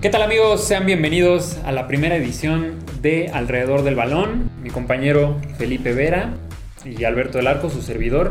¿Qué 0.00 0.10
tal 0.10 0.22
amigos? 0.22 0.62
Sean 0.62 0.86
bienvenidos 0.86 1.58
a 1.64 1.72
la 1.72 1.88
primera 1.88 2.14
edición 2.14 2.76
de 3.02 3.32
Alrededor 3.34 3.82
del 3.82 3.96
Balón. 3.96 4.48
Mi 4.62 4.70
compañero 4.70 5.36
Felipe 5.58 5.92
Vera 5.92 6.34
y 6.84 7.02
Alberto 7.02 7.38
del 7.38 7.48
Arco, 7.48 7.68
su 7.68 7.82
servidor. 7.82 8.30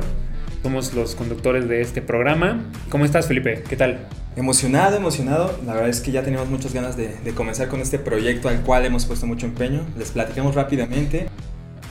Somos 0.63 0.93
los 0.93 1.15
conductores 1.15 1.67
de 1.67 1.81
este 1.81 2.01
programa. 2.01 2.61
¿Cómo 2.89 3.03
estás 3.03 3.27
Felipe? 3.27 3.63
¿Qué 3.67 3.75
tal? 3.75 4.07
Emocionado, 4.37 4.95
emocionado. 4.95 5.59
La 5.65 5.73
verdad 5.73 5.89
es 5.89 5.99
que 5.99 6.13
ya 6.13 6.23
tenemos 6.23 6.47
muchas 6.47 6.73
ganas 6.73 6.95
de, 6.95 7.09
de 7.09 7.31
comenzar 7.33 7.67
con 7.67 7.81
este 7.81 7.99
proyecto 7.99 8.47
al 8.47 8.61
cual 8.61 8.85
hemos 8.85 9.05
puesto 9.05 9.25
mucho 9.25 9.45
empeño. 9.45 9.85
Les 9.97 10.11
platicamos 10.11 10.55
rápidamente. 10.55 11.27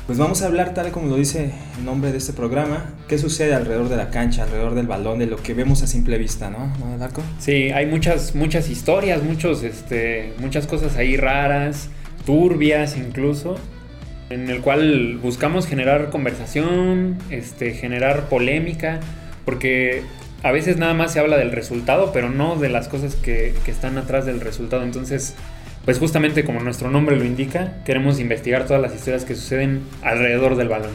Pues 0.07 0.19
vamos 0.19 0.41
a 0.43 0.47
hablar 0.47 0.73
tal 0.73 0.93
como 0.93 1.09
lo 1.09 1.17
dice 1.17 1.51
el 1.77 1.85
nombre 1.85 2.13
de 2.13 2.19
este 2.19 2.33
programa, 2.33 2.95
qué 3.09 3.19
sucede 3.19 3.55
alrededor 3.55 3.89
de 3.89 3.97
la 3.97 4.11
cancha, 4.11 4.45
alrededor 4.45 4.77
del 4.77 4.87
balón, 4.87 5.19
de 5.19 5.27
lo 5.27 5.37
que 5.37 5.53
vemos 5.53 5.83
a 5.83 5.89
simple 5.89 6.17
vista, 6.17 6.49
¿no, 6.49 6.73
¿No 6.79 7.05
Arco? 7.05 7.23
Sí, 7.41 7.73
hay 7.73 7.87
muchas, 7.87 8.37
muchas 8.37 8.71
historias, 8.71 9.25
muchos, 9.25 9.65
este, 9.65 10.33
muchas 10.39 10.69
cosas 10.69 10.97
ahí 10.97 11.17
raras, 11.17 11.89
turbias 12.25 12.97
incluso, 12.97 13.57
en 14.31 14.49
el 14.49 14.61
cual 14.61 15.19
buscamos 15.21 15.67
generar 15.67 16.11
conversación, 16.11 17.19
este, 17.31 17.73
generar 17.73 18.29
polémica, 18.29 19.01
porque 19.45 20.05
a 20.45 20.53
veces 20.53 20.77
nada 20.77 20.95
más 20.95 21.15
se 21.15 21.19
habla 21.19 21.37
del 21.37 21.51
resultado, 21.51 22.13
pero 22.13 22.31
no 22.31 22.55
de 22.55 22.69
las 22.69 22.87
cosas 22.87 23.17
que, 23.17 23.57
que 23.65 23.73
están 23.73 23.99
atrás 23.99 24.25
del 24.25 24.41
resultado. 24.41 24.85
Entonces, 24.85 25.35
pues 25.87 26.01
justamente 26.01 26.45
como 26.45 26.61
nuestro 26.61 26.91
nombre 26.91 27.15
lo 27.15 27.25
indica, 27.25 27.81
queremos 27.85 28.19
investigar 28.19 28.67
todas 28.67 28.83
las 28.83 28.93
historias 28.93 29.25
que 29.25 29.37
suceden 29.37 29.85
alrededor 30.03 30.57
del 30.57 30.69
balón. 30.69 30.91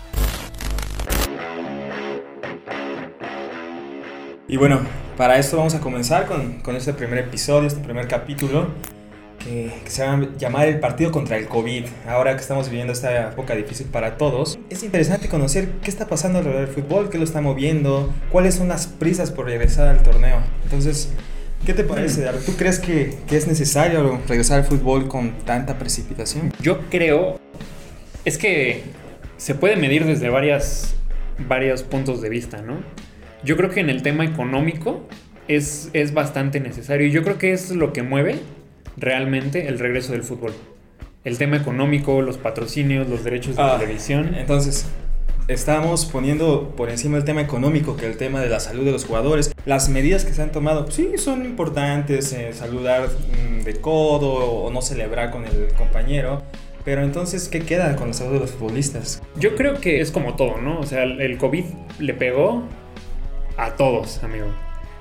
Y 4.50 4.58
bueno, 4.58 4.82
para 5.16 5.40
esto 5.40 5.56
vamos 5.56 5.76
a 5.76 5.80
comenzar 5.80 6.26
con, 6.26 6.60
con 6.60 6.76
este 6.76 6.92
primer 6.92 7.20
episodio, 7.20 7.70
este 7.70 7.80
primer 7.80 8.10
capítulo, 8.10 8.68
que, 9.40 9.72
que, 9.86 9.90
se 9.90 10.06
va 10.06 10.16
a 10.16 10.38
llamar 10.38 10.68
el 10.68 10.82
partido 10.82 11.10
contra 11.10 11.38
el 11.38 11.48
COVID. 11.48 11.86
Ahora 12.06 12.36
que 12.36 12.42
estamos 12.42 12.70
viviendo 12.70 12.92
esta 12.92 13.30
época 13.30 13.56
difícil 13.56 13.88
para 13.88 14.18
todos, 14.18 14.60
es 14.70 14.84
interesante 14.84 15.30
conocer 15.30 15.72
qué 15.82 15.90
está 15.90 16.08
pasando 16.10 16.40
alrededor 16.40 16.66
del 16.66 16.76
fútbol, 16.76 17.10
qué 17.10 17.18
lo 17.18 17.24
está 17.24 17.40
moviendo, 17.40 18.14
cuáles 18.30 18.56
son 18.56 18.68
las 18.68 18.88
prisas 18.88 19.32
por 19.32 19.46
regresar 19.46 19.88
al 19.88 20.04
torneo. 20.04 20.42
Entonces, 20.66 21.14
¿Qué 21.66 21.74
te 21.76 21.84
parece, 21.84 22.28
¿Tú 22.46 22.54
crees 22.58 22.80
que, 22.80 23.18
que, 23.28 23.38
es 23.38 23.48
necesario 23.48 24.20
regresar 24.28 24.60
al 24.60 24.66
fútbol 24.66 25.08
con 25.08 25.32
tanta 25.46 25.78
precipitación? 25.78 26.52
Yo 26.60 26.80
creo. 26.90 27.40
Es 28.26 28.38
que 28.40 28.84
se 29.38 29.54
puede 29.54 29.76
medir 29.76 30.06
desde 30.06 30.30
varias, 30.30 30.96
varios 31.48 31.84
puntos 31.84 32.22
de 32.22 32.30
vista, 32.30 32.62
¿no? 32.64 32.82
Yo 33.44 33.58
creo 33.58 33.70
que 33.70 33.80
en 33.80 33.92
el 33.92 34.02
tema 34.02 34.26
económico 34.26 35.08
es, 35.48 35.90
es 35.94 36.14
bastante 36.14 36.60
necesario. 36.60 37.06
Y 37.06 37.12
yo 37.12 37.24
creo 37.24 37.38
que 37.38 37.54
es 37.54 37.70
lo 37.72 37.94
que 37.94 38.02
mueve 38.02 38.40
realmente 38.98 39.68
el 39.68 39.78
regreso 39.78 40.14
del 40.14 40.24
fútbol. 40.24 40.54
El 41.24 41.38
tema 41.38 41.58
económico, 41.58 42.24
los 42.24 42.38
patrocinios, 42.38 43.08
los 43.08 43.24
derechos 43.24 43.56
de 43.56 43.62
ah, 43.62 43.78
televisión. 43.80 44.34
Entonces, 44.36 44.88
estamos 45.48 46.06
poniendo 46.06 46.74
por 46.76 46.90
encima 46.90 47.18
el 47.18 47.24
tema 47.24 47.42
económico 47.42 47.98
que 47.98 48.06
el 48.06 48.18
tema 48.18 48.42
de 48.42 48.50
la 48.50 48.60
salud 48.60 48.86
de 48.86 48.92
los 48.92 49.06
jugadores. 49.06 49.54
Las 49.66 49.90
medidas 49.90 50.26
que 50.26 50.34
se 50.34 50.42
han 50.42 50.52
tomado, 50.52 50.90
sí, 50.92 51.18
son 51.18 51.46
importantes, 51.46 52.32
eh, 52.34 52.54
saludar 52.54 53.10
mm, 53.10 53.64
de 53.64 53.82
codo 53.82 54.34
o 54.34 54.72
no 54.72 54.82
celebrar 54.82 55.32
con 55.32 55.46
el 55.46 55.68
compañero. 55.78 56.44
Pero 56.84 57.04
entonces, 57.04 57.48
¿qué 57.48 57.60
queda 57.62 57.96
con 57.96 58.08
la 58.08 58.14
salud 58.14 58.34
de 58.34 58.40
los 58.40 58.52
futbolistas? 58.52 59.22
Yo 59.38 59.56
creo 59.56 59.80
que 59.80 60.02
es 60.02 60.12
como 60.12 60.36
todo, 60.36 60.58
¿no? 60.58 60.80
O 60.80 60.86
sea, 60.86 61.04
el 61.04 61.38
COVID 61.38 61.66
le 62.00 62.14
pegó 62.14 62.64
a 63.58 63.76
todos, 63.76 64.24
amigo. 64.24 64.48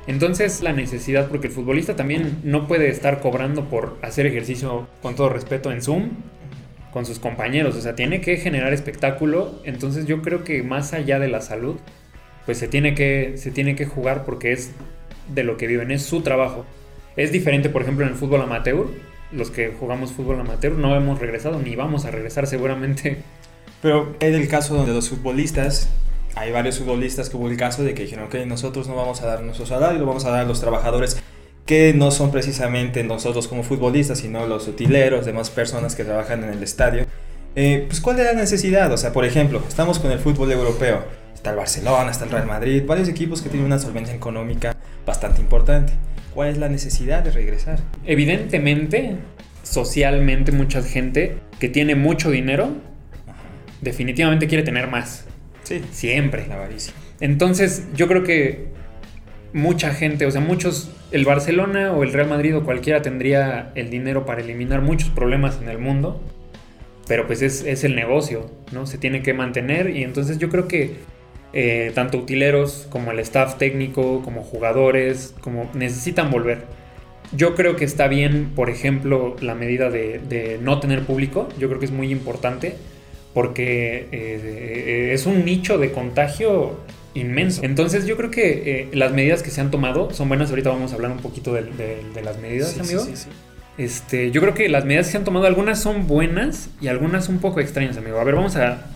Entonces 0.06 0.62
la 0.62 0.72
necesidad, 0.72 1.28
porque 1.28 1.46
el 1.46 1.52
futbolista 1.52 1.94
también 1.94 2.40
no 2.42 2.66
puede 2.66 2.88
estar 2.88 3.20
cobrando 3.20 3.66
por 3.66 3.96
hacer 4.02 4.26
ejercicio, 4.26 4.88
con 5.02 5.14
todo 5.14 5.28
respeto, 5.28 5.70
en 5.70 5.82
Zoom, 5.82 6.10
con 6.92 7.06
sus 7.06 7.18
compañeros, 7.18 7.76
o 7.76 7.80
sea, 7.80 7.94
tiene 7.94 8.20
que 8.20 8.36
generar 8.36 8.72
espectáculo, 8.72 9.60
entonces 9.64 10.06
yo 10.06 10.22
creo 10.22 10.44
que 10.44 10.62
más 10.62 10.92
allá 10.92 11.18
de 11.18 11.28
la 11.28 11.40
salud, 11.40 11.76
pues 12.46 12.58
se 12.58 12.68
tiene 12.68 12.94
que, 12.94 13.34
se 13.36 13.50
tiene 13.50 13.76
que 13.76 13.86
jugar 13.86 14.24
porque 14.24 14.52
es 14.52 14.72
de 15.28 15.44
lo 15.44 15.56
que 15.56 15.66
viven, 15.66 15.90
es 15.90 16.02
su 16.02 16.22
trabajo. 16.22 16.64
Es 17.16 17.32
diferente, 17.32 17.70
por 17.70 17.82
ejemplo, 17.82 18.04
en 18.04 18.12
el 18.12 18.18
fútbol 18.18 18.42
amateur, 18.42 18.86
los 19.32 19.50
que 19.50 19.72
jugamos 19.78 20.12
fútbol 20.12 20.40
amateur 20.40 20.72
no 20.72 20.96
hemos 20.96 21.20
regresado 21.20 21.60
ni 21.60 21.76
vamos 21.76 22.04
a 22.04 22.10
regresar 22.10 22.46
seguramente. 22.46 23.18
Pero 23.82 24.14
en 24.20 24.34
el 24.34 24.48
caso 24.48 24.84
de 24.84 24.92
los 24.92 25.08
futbolistas, 25.08 25.88
hay 26.34 26.52
varios 26.52 26.78
futbolistas 26.78 27.30
que 27.30 27.36
hubo 27.36 27.48
el 27.48 27.56
caso 27.56 27.82
de 27.84 27.94
que 27.94 28.02
dijeron, 28.02 28.26
ok, 28.26 28.34
nosotros 28.46 28.88
no 28.88 28.94
vamos 28.94 29.22
a 29.22 29.26
dar 29.26 29.42
nuestro 29.42 29.66
salario, 29.66 29.98
lo 29.98 30.06
vamos 30.06 30.24
a 30.24 30.30
dar 30.30 30.40
a 30.40 30.44
los 30.44 30.60
trabajadores 30.60 31.22
que 31.70 31.94
no 31.94 32.10
son 32.10 32.32
precisamente 32.32 33.04
nosotros 33.04 33.46
como 33.46 33.62
futbolistas, 33.62 34.18
sino 34.18 34.44
los 34.44 34.66
utileros, 34.66 35.24
demás 35.24 35.50
personas 35.50 35.94
que 35.94 36.02
trabajan 36.02 36.42
en 36.42 36.50
el 36.50 36.64
estadio. 36.64 37.06
Eh, 37.54 37.84
pues 37.86 38.00
cuál 38.00 38.18
es 38.18 38.26
la 38.26 38.32
necesidad, 38.32 38.90
o 38.90 38.96
sea, 38.96 39.12
por 39.12 39.24
ejemplo, 39.24 39.62
estamos 39.68 40.00
con 40.00 40.10
el 40.10 40.18
fútbol 40.18 40.50
europeo, 40.50 41.04
está 41.32 41.50
el 41.50 41.56
Barcelona, 41.56 42.10
está 42.10 42.24
el 42.24 42.32
Real 42.32 42.48
Madrid, 42.48 42.82
varios 42.84 43.08
equipos 43.08 43.40
que 43.40 43.50
tienen 43.50 43.66
una 43.66 43.78
solvencia 43.78 44.12
económica 44.12 44.74
bastante 45.06 45.40
importante. 45.40 45.92
¿Cuál 46.34 46.48
es 46.48 46.58
la 46.58 46.68
necesidad 46.68 47.22
de 47.22 47.30
regresar? 47.30 47.78
Evidentemente, 48.04 49.18
socialmente 49.62 50.50
mucha 50.50 50.82
gente 50.82 51.36
que 51.60 51.68
tiene 51.68 51.94
mucho 51.94 52.32
dinero 52.32 52.70
definitivamente 53.80 54.48
quiere 54.48 54.64
tener 54.64 54.88
más. 54.88 55.24
Sí. 55.62 55.84
Siempre. 55.92 56.48
La 56.48 56.56
avaricia. 56.56 56.94
Entonces, 57.20 57.84
yo 57.94 58.08
creo 58.08 58.24
que 58.24 58.70
mucha 59.52 59.94
gente, 59.94 60.26
o 60.26 60.32
sea, 60.32 60.40
muchos, 60.40 60.90
el 61.12 61.24
Barcelona 61.24 61.92
o 61.92 62.02
el 62.02 62.12
Real 62.12 62.28
Madrid 62.28 62.56
o 62.56 62.64
cualquiera 62.64 63.02
tendría 63.02 63.72
el 63.74 63.90
dinero 63.90 64.24
para 64.24 64.40
eliminar 64.40 64.82
muchos 64.82 65.08
problemas 65.10 65.58
en 65.60 65.68
el 65.68 65.78
mundo, 65.78 66.20
pero 67.08 67.26
pues 67.26 67.42
es, 67.42 67.84
el 67.84 67.96
negocio, 67.96 68.50
¿no? 68.72 68.86
Se 68.86 68.98
tiene 68.98 69.22
que 69.22 69.34
mantener 69.34 69.90
y 69.90 70.04
entonces 70.04 70.38
yo 70.38 70.48
creo 70.48 70.68
que 70.68 70.98
eh, 71.52 71.90
tanto 71.94 72.18
utileros 72.18 72.86
como 72.90 73.10
el 73.10 73.18
staff 73.18 73.58
técnico, 73.58 74.22
como 74.22 74.42
jugadores, 74.42 75.34
como 75.40 75.68
necesitan 75.74 76.30
volver. 76.30 76.64
Yo 77.32 77.54
creo 77.54 77.76
que 77.76 77.84
está 77.84 78.08
bien, 78.08 78.52
por 78.54 78.70
ejemplo, 78.70 79.36
la 79.40 79.54
medida 79.54 79.90
de, 79.90 80.58
no 80.62 80.80
tener 80.80 81.02
público, 81.02 81.48
yo 81.58 81.68
creo 81.68 81.80
que 81.80 81.86
es 81.86 81.92
muy 81.92 82.10
importante 82.10 82.74
porque 83.34 84.08
eh, 84.10 85.10
es 85.12 85.26
un 85.26 85.44
nicho 85.44 85.78
de 85.78 85.92
contagio 85.92 86.78
inmenso. 87.14 87.62
Entonces 87.64 88.06
yo 88.06 88.16
creo 88.16 88.30
que 88.30 88.80
eh, 88.80 88.88
las 88.92 89.12
medidas 89.12 89.42
que 89.42 89.50
se 89.50 89.60
han 89.60 89.70
tomado 89.70 90.12
son 90.12 90.28
buenas. 90.28 90.50
Ahorita 90.50 90.70
vamos 90.70 90.92
a 90.92 90.94
hablar 90.94 91.10
un 91.10 91.18
poquito 91.18 91.54
de, 91.54 91.62
las 92.22 92.38
medidas, 92.38 92.78
amigo. 92.78 93.04
Sí, 93.04 93.16
sí, 93.16 93.28
este, 93.78 94.30
yo 94.30 94.42
creo 94.42 94.52
que 94.52 94.68
las 94.68 94.84
medidas 94.84 95.06
que 95.06 95.12
se 95.12 95.18
han 95.18 95.24
tomado, 95.24 95.46
algunas 95.46 95.80
son 95.80 96.06
buenas 96.06 96.68
y 96.82 96.88
algunas 96.88 97.30
un 97.30 97.38
poco 97.38 97.60
extrañas, 97.60 97.96
amigo. 97.96 98.18
A 98.18 98.24
ver, 98.24 98.34
vamos 98.34 98.56
a, 98.56 98.92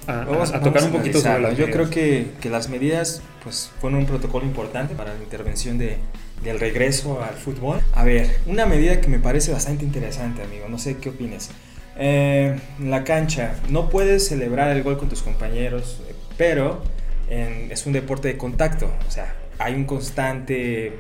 tocar 0.63 0.85
un 0.85 0.93
poquito 0.93 1.21
sobre 1.21 1.41
las 1.41 1.57
Yo 1.57 1.71
creo 1.71 1.89
que, 1.89 2.27
que, 2.41 2.51
las 2.51 2.69
medidas 2.69 3.23
pues, 3.43 3.71
fueron 3.81 4.01
un 4.01 4.07
protocolo 4.07 4.45
importante 4.45 4.95
para 4.95 5.15
la 5.15 5.23
intervención 5.23 5.79
de, 5.79 5.97
del 6.43 6.61
regreso 6.61 7.23
al 7.23 7.35
fútbol. 7.35 7.81
A 7.95 8.05
ver, 8.05 8.41
una 8.47 8.67
medida 8.67 9.01
que 9.01 9.09
me 9.09 9.19
parece 9.19 9.53
bastante 9.53 9.85
interesante, 9.85 10.43
amigo. 10.43 10.67
No 10.69 10.79
sé 10.79 10.99
qué 10.99 11.09
opines. 11.09 11.51
Eh, 11.97 12.59
la 12.81 13.05
cancha, 13.05 13.55
no 13.71 13.89
puedes 13.89 14.29
celebrar 14.29 14.77
el 14.77 14.83
gol 14.83 14.99
con 14.99 15.09
tus 15.09 15.23
compañeros, 15.23 16.03
pero 16.37 16.83
es 17.29 17.87
un 17.87 17.93
deporte 17.93 18.29
de 18.29 18.37
contacto, 18.37 18.93
o 19.07 19.11
sea, 19.11 19.35
hay 19.59 19.75
un 19.75 19.85
constante 19.85 20.93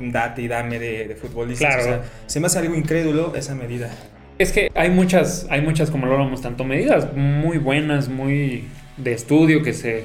date 0.00 0.42
y 0.42 0.48
dame 0.48 0.78
de, 0.78 1.16
futbolistas. 1.20 1.84
Claro. 1.84 2.02
se 2.26 2.40
me 2.40 2.46
hace 2.46 2.58
algo 2.58 2.74
incrédulo 2.74 3.34
esa 3.36 3.54
medida. 3.54 3.90
Es 4.38 4.52
que 4.52 4.70
hay 4.74 4.90
muchas, 4.90 5.46
hay 5.50 5.60
muchas, 5.60 5.90
como 5.90 6.06
lo 6.06 6.14
hablamos, 6.14 6.42
tanto 6.42 6.64
medidas 6.64 7.14
muy 7.14 7.58
buenas, 7.58 8.08
muy 8.08 8.64
de 8.96 9.12
estudio, 9.12 9.62
que 9.62 9.72
se, 9.72 10.04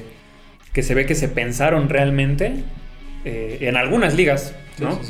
que 0.72 0.82
se 0.82 0.94
ve 0.94 1.06
que 1.06 1.14
se 1.14 1.28
pensaron 1.28 1.88
realmente 1.88 2.52
eh, 3.24 3.58
en 3.62 3.76
algunas 3.76 4.14
ligas, 4.14 4.54
¿no? 4.78 5.00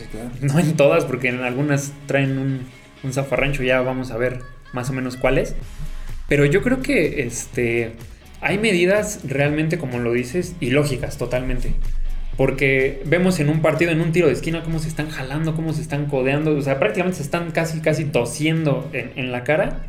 No 0.40 0.58
en 0.58 0.76
todas, 0.76 1.04
porque 1.04 1.28
en 1.28 1.42
algunas 1.42 1.92
traen 2.06 2.38
un, 2.38 2.60
un 3.02 3.12
zafarrancho, 3.12 3.62
ya 3.62 3.80
vamos 3.82 4.10
a 4.10 4.16
ver 4.16 4.40
más 4.72 4.88
o 4.88 4.92
menos 4.92 5.16
cuáles. 5.16 5.54
Pero 6.28 6.44
yo 6.44 6.62
creo 6.62 6.80
que 6.80 7.22
este 7.22 7.92
hay 8.40 8.58
medidas 8.58 9.20
realmente, 9.24 9.78
como 9.78 9.98
lo 9.98 10.12
dices, 10.12 10.54
ilógicas 10.60 11.18
totalmente. 11.18 11.72
Porque 12.36 13.02
vemos 13.04 13.40
en 13.40 13.48
un 13.48 13.62
partido, 13.62 13.90
en 13.90 14.00
un 14.00 14.12
tiro 14.12 14.28
de 14.28 14.32
esquina, 14.32 14.62
cómo 14.62 14.78
se 14.78 14.88
están 14.88 15.10
jalando, 15.10 15.56
cómo 15.56 15.72
se 15.72 15.82
están 15.82 16.06
codeando. 16.06 16.56
O 16.56 16.62
sea, 16.62 16.78
prácticamente 16.78 17.16
se 17.16 17.24
están 17.24 17.50
casi, 17.50 17.80
casi 17.80 18.04
tosiendo 18.04 18.88
en, 18.92 19.32
la 19.32 19.42
cara. 19.42 19.86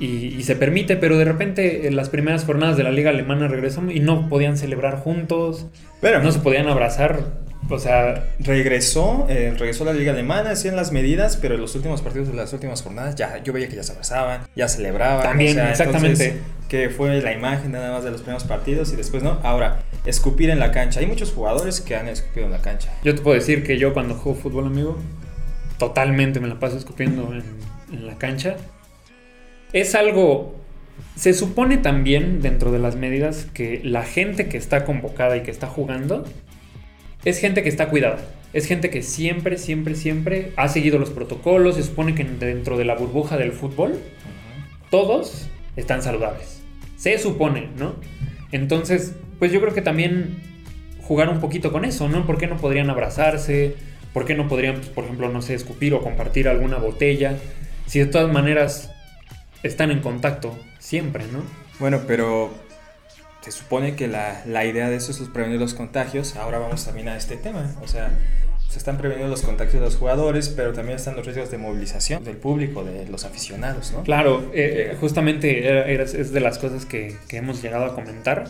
Y, 0.00 0.42
se 0.44 0.56
permite, 0.56 0.96
pero 0.96 1.18
de 1.18 1.26
repente 1.26 1.86
en 1.86 1.96
las 1.96 2.08
primeras 2.08 2.44
jornadas 2.44 2.76
de 2.76 2.84
la 2.84 2.90
liga 2.90 3.10
alemana 3.10 3.48
regresamos 3.48 3.94
y 3.94 4.00
no 4.00 4.30
podían 4.30 4.56
celebrar 4.56 4.96
juntos. 4.96 5.66
Pero, 6.00 6.22
no 6.22 6.32
se 6.32 6.38
podían 6.38 6.68
abrazar. 6.68 7.47
O 7.70 7.78
sea, 7.78 8.24
regresó, 8.38 9.26
eh, 9.28 9.54
regresó 9.58 9.84
la 9.84 9.92
liga 9.92 10.12
alemana, 10.12 10.50
hacían 10.50 10.74
las 10.74 10.90
medidas, 10.90 11.36
pero 11.36 11.54
en 11.54 11.60
los 11.60 11.74
últimos 11.74 12.00
partidos 12.00 12.28
de 12.28 12.34
las 12.34 12.52
últimas 12.52 12.80
jornadas 12.82 13.14
ya 13.14 13.42
yo 13.42 13.52
veía 13.52 13.68
que 13.68 13.76
ya 13.76 13.82
se 13.82 13.92
abrazaban, 13.92 14.42
ya 14.56 14.68
celebraban. 14.68 15.22
También, 15.22 15.58
exactamente. 15.58 16.38
que 16.68 16.88
fue 16.88 17.20
la 17.20 17.32
imagen 17.32 17.72
nada 17.72 17.92
más 17.92 18.04
de 18.04 18.10
los 18.10 18.22
primeros 18.22 18.44
partidos 18.44 18.92
y 18.92 18.96
después 18.96 19.22
no. 19.22 19.38
Ahora, 19.42 19.82
escupir 20.06 20.48
en 20.48 20.58
la 20.58 20.72
cancha. 20.72 21.00
Hay 21.00 21.06
muchos 21.06 21.32
jugadores 21.32 21.80
que 21.80 21.94
han 21.94 22.08
escupido 22.08 22.46
en 22.46 22.52
la 22.52 22.62
cancha. 22.62 22.90
Yo 23.04 23.14
te 23.14 23.20
puedo 23.20 23.34
decir 23.34 23.62
que 23.62 23.78
yo 23.78 23.92
cuando 23.92 24.14
juego 24.14 24.38
fútbol, 24.38 24.66
amigo, 24.66 24.96
totalmente 25.76 26.40
me 26.40 26.48
la 26.48 26.58
paso 26.58 26.78
escupiendo 26.78 27.32
en, 27.34 27.44
en 27.92 28.06
la 28.06 28.16
cancha. 28.16 28.56
Es 29.74 29.94
algo 29.94 30.54
se 31.16 31.34
supone 31.34 31.78
también 31.78 32.42
dentro 32.42 32.70
de 32.72 32.78
las 32.78 32.96
medidas 32.96 33.46
que 33.52 33.80
la 33.84 34.04
gente 34.04 34.48
que 34.48 34.56
está 34.56 34.84
convocada 34.84 35.36
y 35.36 35.42
que 35.42 35.50
está 35.50 35.66
jugando 35.66 36.24
es 37.28 37.38
gente 37.38 37.62
que 37.62 37.68
está 37.68 37.88
cuidada. 37.88 38.18
Es 38.52 38.66
gente 38.66 38.90
que 38.90 39.02
siempre, 39.02 39.58
siempre, 39.58 39.94
siempre 39.94 40.52
ha 40.56 40.68
seguido 40.68 40.98
los 40.98 41.10
protocolos. 41.10 41.76
Se 41.76 41.82
supone 41.82 42.14
que 42.14 42.24
dentro 42.24 42.78
de 42.78 42.84
la 42.84 42.94
burbuja 42.94 43.36
del 43.36 43.52
fútbol 43.52 43.98
todos 44.90 45.48
están 45.76 46.02
saludables. 46.02 46.62
Se 46.96 47.18
supone, 47.18 47.68
¿no? 47.76 47.96
Entonces, 48.50 49.14
pues 49.38 49.52
yo 49.52 49.60
creo 49.60 49.74
que 49.74 49.82
también 49.82 50.40
jugar 51.02 51.28
un 51.28 51.40
poquito 51.40 51.70
con 51.70 51.84
eso, 51.84 52.08
¿no? 52.08 52.26
¿Por 52.26 52.38
qué 52.38 52.46
no 52.46 52.56
podrían 52.56 52.88
abrazarse? 52.90 53.76
¿Por 54.12 54.24
qué 54.24 54.34
no 54.34 54.48
podrían, 54.48 54.76
pues, 54.76 54.88
por 54.88 55.04
ejemplo, 55.04 55.28
no 55.28 55.42
sé, 55.42 55.54
escupir 55.54 55.92
o 55.94 56.00
compartir 56.00 56.48
alguna 56.48 56.78
botella? 56.78 57.36
Si 57.86 57.98
de 57.98 58.06
todas 58.06 58.32
maneras 58.32 58.90
están 59.62 59.90
en 59.90 60.00
contacto 60.00 60.58
siempre, 60.78 61.24
¿no? 61.30 61.42
Bueno, 61.78 62.00
pero 62.06 62.52
se 63.50 63.58
supone 63.58 63.96
que 63.96 64.08
la, 64.08 64.42
la 64.46 64.64
idea 64.64 64.88
de 64.90 64.96
eso 64.96 65.12
es 65.12 65.28
prevenir 65.28 65.58
los 65.60 65.74
contagios. 65.74 66.36
Ahora 66.36 66.58
vamos 66.58 66.84
también 66.84 67.08
a 67.08 67.16
este 67.16 67.36
tema. 67.36 67.74
O 67.82 67.88
sea, 67.88 68.10
se 68.68 68.78
están 68.78 68.98
preveniendo 68.98 69.30
los 69.30 69.42
contagios 69.42 69.74
de 69.74 69.80
los 69.80 69.96
jugadores, 69.96 70.50
pero 70.50 70.72
también 70.72 70.96
están 70.96 71.16
los 71.16 71.24
riesgos 71.24 71.50
de 71.50 71.56
movilización 71.56 72.22
del 72.22 72.36
público, 72.36 72.84
de 72.84 73.08
los 73.08 73.24
aficionados, 73.24 73.92
¿no? 73.92 74.02
Claro, 74.02 74.50
eh, 74.52 74.94
justamente 75.00 76.02
es 76.02 76.32
de 76.32 76.40
las 76.40 76.58
cosas 76.58 76.84
que, 76.84 77.16
que, 77.28 77.38
hemos 77.38 77.62
llegado 77.62 77.86
a 77.86 77.94
comentar. 77.94 78.44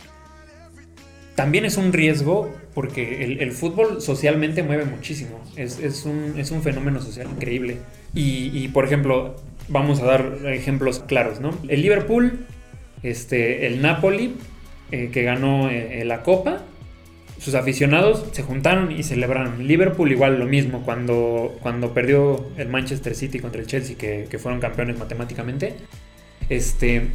También 1.37 1.65
es 1.65 1.77
un 1.77 1.93
riesgo 1.93 2.53
porque 2.75 3.25
el, 3.25 3.41
el 3.41 3.53
fútbol 3.53 4.03
socialmente 4.03 4.65
mueve 4.65 4.87
muchísimo. 4.87 5.41
Es, 5.55 5.79
es, 5.79 6.05
un, 6.05 6.35
es 6.37 6.51
un 6.51 6.63
fenómeno 6.63 7.01
social 7.01 7.29
increíble. 7.31 7.77
Y, 8.13 8.51
y, 8.53 8.69
por 8.69 8.85
ejemplo, 8.85 9.37
vamos 9.69 10.01
a 10.01 10.07
dar 10.07 10.39
ejemplos 10.47 10.99
claros, 11.07 11.41
¿no? 11.41 11.57
El 11.69 11.83
Liverpool, 11.83 12.45
este, 13.05 13.69
el 13.69 13.81
Napoli, 13.81 14.35
eh, 14.91 15.11
que 15.13 15.23
ganó 15.23 15.71
eh, 15.71 16.05
la 16.05 16.23
Copa, 16.23 16.63
sus 17.39 17.55
aficionados 17.55 18.27
se 18.33 18.43
juntaron 18.43 18.91
y 18.91 19.03
celebraron. 19.03 19.67
Liverpool 19.67 20.11
igual 20.11 20.39
lo 20.39 20.47
mismo, 20.47 20.83
cuando, 20.83 21.57
cuando 21.63 21.95
perdió 21.95 22.49
el 22.57 22.69
Manchester 22.69 23.15
City 23.15 23.39
contra 23.39 23.61
el 23.61 23.67
Chelsea, 23.67 23.97
que, 23.97 24.27
que 24.29 24.39
fueron 24.39 24.61
campeones 24.61 24.99
matemáticamente, 24.99 25.75
este, 26.49 27.09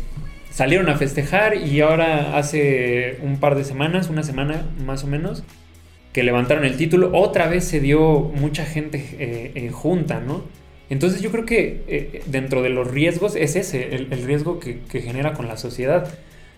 salieron 0.49 0.89
a 0.89 0.97
festejar 0.97 1.57
y 1.57 1.81
ahora 1.81 2.37
hace 2.37 3.17
un 3.21 3.39
par 3.39 3.55
de 3.55 3.63
semanas, 3.63 4.09
una 4.09 4.23
semana 4.23 4.65
más 4.85 5.03
o 5.03 5.07
menos, 5.07 5.43
que 6.13 6.23
levantaron 6.23 6.63
el 6.63 6.77
título, 6.77 7.11
otra 7.13 7.47
vez 7.47 7.65
se 7.65 7.79
dio 7.79 8.19
mucha 8.19 8.65
gente 8.65 9.03
eh, 9.19 9.69
junta, 9.71 10.19
¿no? 10.19 10.43
Entonces 10.89 11.21
yo 11.21 11.31
creo 11.31 11.45
que 11.45 11.83
eh, 11.87 12.21
dentro 12.27 12.61
de 12.61 12.69
los 12.69 12.89
riesgos 12.89 13.35
es 13.35 13.55
ese, 13.55 13.95
el, 13.95 14.09
riesgo 14.23 14.59
que, 14.59 14.79
genera 15.01 15.33
con 15.33 15.47
la 15.47 15.57
sociedad. 15.57 16.07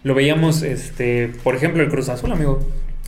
Lo 0.06 0.14
veíamos, 0.14 0.62
este, 0.62 1.32
por 1.44 1.56
ejemplo, 1.56 1.82
el 1.82 1.90
Cruz 1.90 2.10
Azul, 2.10 2.32
amigo. 2.32 2.60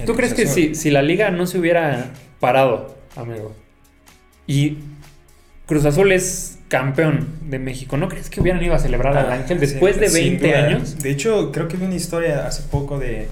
¿Tú 0.03 0.15
crees 0.15 0.33
que 0.33 0.47
si, 0.47 0.73
si, 0.73 0.89
la 0.89 1.03
liga 1.03 1.29
no 1.29 1.45
se 1.45 1.59
hubiera 1.59 2.11
parado, 2.39 2.97
amigo, 3.15 3.55
y 4.47 4.79
Cruz 5.67 5.85
Azul 5.85 6.11
es 6.11 6.57
campeón 6.69 7.27
de 7.43 7.59
México, 7.59 7.97
¿no 7.97 8.09
crees 8.09 8.31
que 8.31 8.41
hubieran 8.41 8.63
ido 8.63 8.73
a 8.73 8.79
celebrar 8.79 9.15
al 9.15 9.31
ah, 9.31 9.35
Ángel 9.35 9.59
después 9.59 9.99
de 9.99 10.09
20 10.09 10.55
años? 10.55 10.97
De 10.97 11.11
hecho, 11.11 11.51
creo 11.51 11.67
que 11.67 11.77
vi 11.77 11.85
una 11.85 11.93
historia 11.93 12.47
hace 12.47 12.63
poco 12.63 12.97
de, 12.97 13.27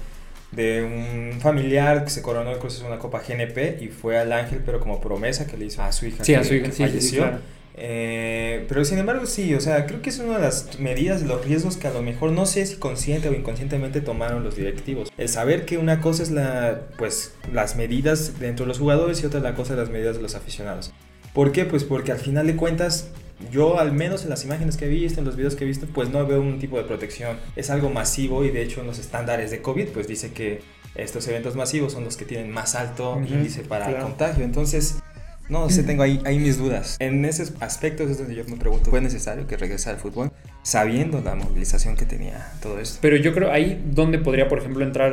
de 0.52 0.84
un 0.84 1.40
familiar 1.40 2.04
que 2.04 2.10
se 2.10 2.22
coronó 2.22 2.52
el 2.52 2.58
Cruz 2.58 2.76
Azul 2.76 2.86
una 2.86 3.00
Copa 3.00 3.20
GNP 3.26 3.82
y 3.82 3.88
fue 3.88 4.16
al 4.16 4.30
Ángel, 4.30 4.62
pero 4.64 4.78
como 4.78 5.00
promesa 5.00 5.48
que 5.48 5.56
le 5.56 5.64
hizo 5.64 5.82
a 5.82 5.90
su 5.90 6.06
hija. 6.06 6.22
Sí, 6.22 6.34
a 6.34 6.44
su 6.44 6.54
hija, 6.54 6.70
sí, 6.70 6.84
falleció. 6.84 7.40
Eh, 7.78 8.64
pero 8.68 8.84
sin 8.86 8.98
embargo 8.98 9.26
sí, 9.26 9.54
o 9.54 9.60
sea, 9.60 9.86
creo 9.86 10.00
que 10.00 10.08
es 10.08 10.18
una 10.18 10.36
de 10.36 10.42
las 10.42 10.78
medidas 10.80 11.22
los 11.22 11.44
riesgos 11.44 11.76
que 11.76 11.86
a 11.86 11.92
lo 11.92 12.00
mejor 12.00 12.32
no 12.32 12.46
sé 12.46 12.64
si 12.64 12.76
consciente 12.76 13.28
o 13.28 13.34
inconscientemente 13.34 14.00
tomaron 14.00 14.42
los 14.42 14.56
directivos. 14.56 15.12
El 15.18 15.28
saber 15.28 15.66
que 15.66 15.76
una 15.76 16.00
cosa 16.00 16.22
es 16.22 16.30
la, 16.30 16.80
pues, 16.96 17.34
las 17.52 17.76
medidas 17.76 18.40
dentro 18.40 18.64
de 18.64 18.68
los 18.68 18.78
jugadores 18.78 19.22
y 19.22 19.26
otra 19.26 19.40
la 19.40 19.54
cosa 19.54 19.74
de 19.74 19.80
las 19.80 19.90
medidas 19.90 20.16
de 20.16 20.22
los 20.22 20.34
aficionados. 20.34 20.92
¿Por 21.34 21.52
qué? 21.52 21.66
Pues 21.66 21.84
porque 21.84 22.12
al 22.12 22.18
final 22.18 22.46
de 22.46 22.56
cuentas 22.56 23.10
yo 23.50 23.78
al 23.78 23.92
menos 23.92 24.24
en 24.24 24.30
las 24.30 24.44
imágenes 24.44 24.78
que 24.78 24.86
he 24.86 24.88
visto, 24.88 25.20
en 25.20 25.26
los 25.26 25.36
videos 25.36 25.56
que 25.56 25.64
he 25.64 25.66
visto, 25.66 25.86
pues 25.92 26.08
no 26.08 26.26
veo 26.26 26.40
un 26.40 26.58
tipo 26.58 26.78
de 26.78 26.84
protección. 26.84 27.36
Es 27.54 27.68
algo 27.68 27.90
masivo 27.90 28.44
y 28.44 28.50
de 28.50 28.62
hecho 28.62 28.80
en 28.80 28.86
los 28.86 28.98
estándares 28.98 29.50
de 29.50 29.60
COVID 29.60 29.88
pues 29.88 30.08
dice 30.08 30.32
que 30.32 30.62
estos 30.94 31.28
eventos 31.28 31.56
masivos 31.56 31.92
son 31.92 32.04
los 32.04 32.16
que 32.16 32.24
tienen 32.24 32.50
más 32.50 32.74
alto 32.74 33.20
índice 33.28 33.62
para 33.62 33.90
el 33.90 33.98
contagio. 33.98 34.44
Entonces, 34.44 34.96
no 35.48 35.70
sé, 35.70 35.82
tengo 35.82 36.02
ahí, 36.02 36.20
ahí 36.24 36.38
mis 36.38 36.58
dudas. 36.58 36.96
En 36.98 37.24
ese 37.24 37.52
aspecto 37.60 38.02
es 38.02 38.18
donde 38.18 38.34
yo 38.34 38.44
me 38.48 38.56
pregunto, 38.56 38.90
¿fue 38.90 39.00
necesario 39.00 39.46
que 39.46 39.56
regresara 39.56 39.96
al 39.96 40.02
fútbol 40.02 40.32
sabiendo 40.62 41.20
la 41.20 41.34
movilización 41.34 41.96
que 41.96 42.04
tenía 42.04 42.52
todo 42.60 42.80
esto? 42.80 42.98
Pero 43.00 43.16
yo 43.16 43.32
creo 43.32 43.52
ahí 43.52 43.82
donde 43.86 44.18
podría, 44.18 44.48
por 44.48 44.58
ejemplo, 44.58 44.84
entrar 44.84 45.12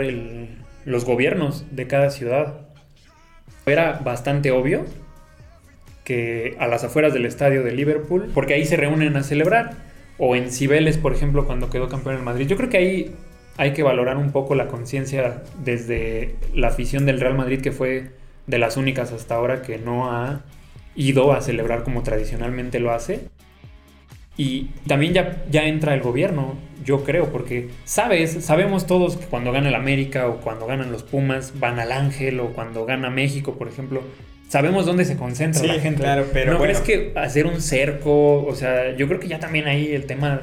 los 0.86 1.06
gobiernos 1.06 1.66
de 1.72 1.88
cada 1.88 2.10
ciudad. 2.10 2.62
Era 3.66 4.00
bastante 4.04 4.52
obvio 4.52 4.86
que 6.04 6.56
a 6.60 6.68
las 6.68 6.84
afueras 6.84 7.14
del 7.14 7.26
estadio 7.26 7.64
de 7.64 7.72
Liverpool, 7.72 8.30
porque 8.34 8.56
ahí 8.56 8.66
se 8.66 8.76
reúnen 8.76 9.16
a 9.16 9.24
celebrar, 9.24 9.76
o 10.18 10.36
en 10.36 10.52
Cibeles, 10.52 10.98
por 10.98 11.14
ejemplo, 11.14 11.46
cuando 11.46 11.70
quedó 11.70 11.88
campeón 11.88 12.16
en 12.16 12.24
Madrid. 12.24 12.48
Yo 12.48 12.58
creo 12.58 12.70
que 12.70 12.78
ahí 12.78 13.16
hay 13.58 13.74
que 13.74 13.84
valorar 13.84 14.18
un 14.18 14.32
poco 14.32 14.56
la 14.56 14.68
conciencia 14.68 15.44
desde 15.64 16.36
la 16.54 16.70
afición 16.70 17.06
del 17.06 17.20
Real 17.20 17.36
Madrid, 17.36 17.62
que 17.62 17.72
fue 17.72 18.12
de 18.48 18.58
las 18.58 18.78
únicas 18.78 19.12
hasta 19.12 19.36
ahora 19.36 19.62
que 19.62 19.78
no 19.78 20.12
ha 20.12 20.42
ido 20.96 21.34
a 21.34 21.42
celebrar 21.42 21.84
como 21.84 22.04
tradicionalmente 22.04 22.80
lo 22.80 22.92
hace. 22.92 23.28
Y 24.36 24.70
también 24.88 25.14
ya, 25.14 25.44
ya 25.52 25.66
entra 25.66 25.94
el 25.94 26.02
gobierno, 26.02 26.56
yo 26.84 27.04
creo, 27.04 27.32
porque 27.32 27.70
sabes, 27.86 28.44
sabemos 28.44 28.88
todos 28.88 29.16
que 29.16 29.26
cuando 29.26 29.52
gana 29.52 29.70
el 29.70 29.76
América 29.76 30.28
o 30.28 30.38
cuando 30.38 30.66
ganan 30.66 30.92
los 30.92 31.04
Pumas 31.04 31.60
van 31.60 31.80
al 31.80 31.92
Ángel 31.92 32.40
o 32.40 32.48
cuando 32.48 32.86
gana 32.86 33.12
México, 33.12 33.54
por 33.60 33.68
ejemplo, 33.68 34.02
sabemos 34.50 34.88
dónde 34.88 35.06
se 35.06 35.18
concentra 35.18 35.64
la 35.66 35.80
gente. 35.80 36.02
Claro, 36.02 36.26
pero 36.34 36.54
¿No 36.54 36.60
crees 36.60 36.82
que 36.82 37.12
hacer 37.16 37.46
un 37.46 37.62
cerco, 37.62 38.44
o 38.44 38.56
sea, 38.56 38.96
yo 38.96 39.08
creo 39.08 39.20
que 39.20 39.28
ya 39.28 39.40
también 39.40 39.68
ahí 39.68 39.94
el 39.94 40.06
tema 40.06 40.42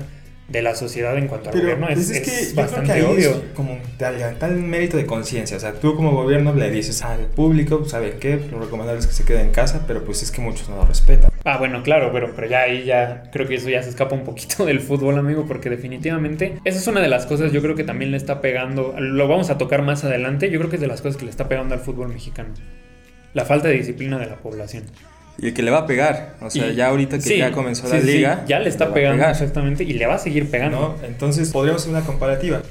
de 0.50 0.62
la 0.62 0.74
sociedad 0.74 1.16
en 1.16 1.28
cuanto 1.28 1.50
al 1.50 1.60
gobierno 1.60 1.88
es, 1.88 2.10
es, 2.10 2.20
que 2.20 2.54
bastante 2.54 3.02
obvio. 3.04 3.42
como 3.54 3.78
tal, 3.98 4.36
tal 4.38 4.56
mérito 4.56 4.96
de 4.96 5.06
conciencia. 5.06 5.56
O 5.56 5.60
sea, 5.60 5.74
tú 5.74 5.94
como 5.94 6.12
gobierno 6.12 6.52
le 6.54 6.70
dices 6.70 7.02
al 7.02 7.26
público, 7.26 7.84
¿sabe 7.84 8.16
qué? 8.18 8.40
Lo 8.50 8.60
recomendable 8.60 9.00
es 9.00 9.06
que 9.06 9.12
se 9.12 9.24
quede 9.24 9.42
en 9.42 9.50
casa, 9.50 9.84
pero 9.86 10.04
pues 10.04 10.22
es 10.22 10.30
que 10.30 10.40
muchos 10.40 10.68
no 10.68 10.76
lo 10.76 10.86
respetan. 10.86 11.30
Ah, 11.44 11.56
bueno, 11.56 11.82
claro, 11.82 12.10
pero, 12.12 12.32
pero 12.34 12.48
ya 12.48 12.62
ahí 12.62 12.84
ya 12.84 13.30
creo 13.32 13.46
que 13.46 13.54
eso 13.54 13.70
ya 13.70 13.82
se 13.82 13.90
escapa 13.90 14.14
un 14.14 14.24
poquito 14.24 14.66
del 14.66 14.80
fútbol, 14.80 15.18
amigo, 15.18 15.46
porque 15.46 15.70
definitivamente 15.70 16.58
esa 16.64 16.78
es 16.78 16.86
una 16.86 17.00
de 17.00 17.08
las 17.08 17.26
cosas 17.26 17.52
yo 17.52 17.62
creo 17.62 17.74
que 17.74 17.84
también 17.84 18.10
le 18.10 18.16
está 18.16 18.40
pegando, 18.40 18.94
lo 18.98 19.28
vamos 19.28 19.50
a 19.50 19.58
tocar 19.58 19.82
más 19.82 20.04
adelante, 20.04 20.50
yo 20.50 20.58
creo 20.58 20.70
que 20.70 20.76
es 20.76 20.82
de 20.82 20.88
las 20.88 21.00
cosas 21.00 21.16
que 21.16 21.24
le 21.24 21.30
está 21.30 21.48
pegando 21.48 21.74
al 21.74 21.80
fútbol 21.80 22.08
mexicano. 22.08 22.50
La 23.32 23.44
falta 23.44 23.68
de 23.68 23.74
disciplina 23.74 24.18
de 24.18 24.26
la 24.26 24.36
población. 24.36 24.84
Y 25.38 25.48
el 25.48 25.54
que 25.54 25.62
le 25.62 25.70
va 25.70 25.78
a 25.78 25.86
pegar, 25.86 26.36
o 26.40 26.50
sea, 26.50 26.70
ya 26.72 26.88
ahorita 26.88 27.18
que 27.18 27.38
ya 27.38 27.50
comenzó 27.52 27.88
la 27.88 27.98
liga. 27.98 28.44
ya 28.46 28.58
le 28.58 28.68
está 28.68 28.92
pegando 28.92 29.24
exactamente 29.24 29.84
y 29.84 29.94
le 29.94 30.06
va 30.06 30.14
a 30.14 30.18
seguir 30.18 30.50
pegando. 30.50 30.98
Entonces 31.02 31.50
podríamos 31.50 31.82
hacer 31.82 31.94
una 31.94 32.04
comparativa. 32.04 32.62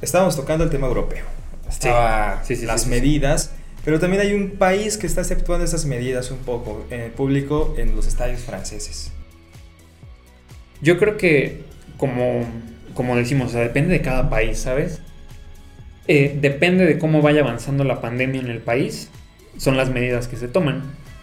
Estábamos 0.00 0.36
tocando 0.36 0.64
el 0.64 0.70
tema 0.70 0.86
europeo. 0.86 1.24
Estaba 1.68 2.42
las 2.62 2.86
medidas, 2.86 3.52
pero 3.84 3.98
también 3.98 4.22
hay 4.22 4.34
un 4.34 4.52
país 4.52 4.96
que 4.96 5.06
está 5.06 5.22
aceptando 5.22 5.64
esas 5.64 5.84
medidas 5.86 6.30
un 6.30 6.38
poco 6.38 6.86
en 6.90 7.00
el 7.00 7.10
público 7.10 7.74
en 7.76 7.96
los 7.96 8.06
estadios 8.06 8.40
franceses. 8.40 9.12
Yo 10.80 10.98
creo 10.98 11.16
que, 11.16 11.62
como, 11.96 12.46
como 12.94 13.16
decimos, 13.16 13.52
depende 13.52 13.94
de 13.94 14.02
cada 14.02 14.28
país, 14.28 14.58
¿sabes? 14.58 15.00
Eh, 16.06 16.36
depende 16.40 16.84
de 16.84 16.98
cómo 16.98 17.22
vaya 17.22 17.40
avanzando 17.40 17.84
la 17.84 18.00
pandemia 18.00 18.40
en 18.40 18.48
el 18.48 18.60
país, 18.60 19.08
son 19.56 19.76
las 19.76 19.90
medidas 19.90 20.28
que 20.28 20.36
se 20.36 20.48
toman. 20.48 20.82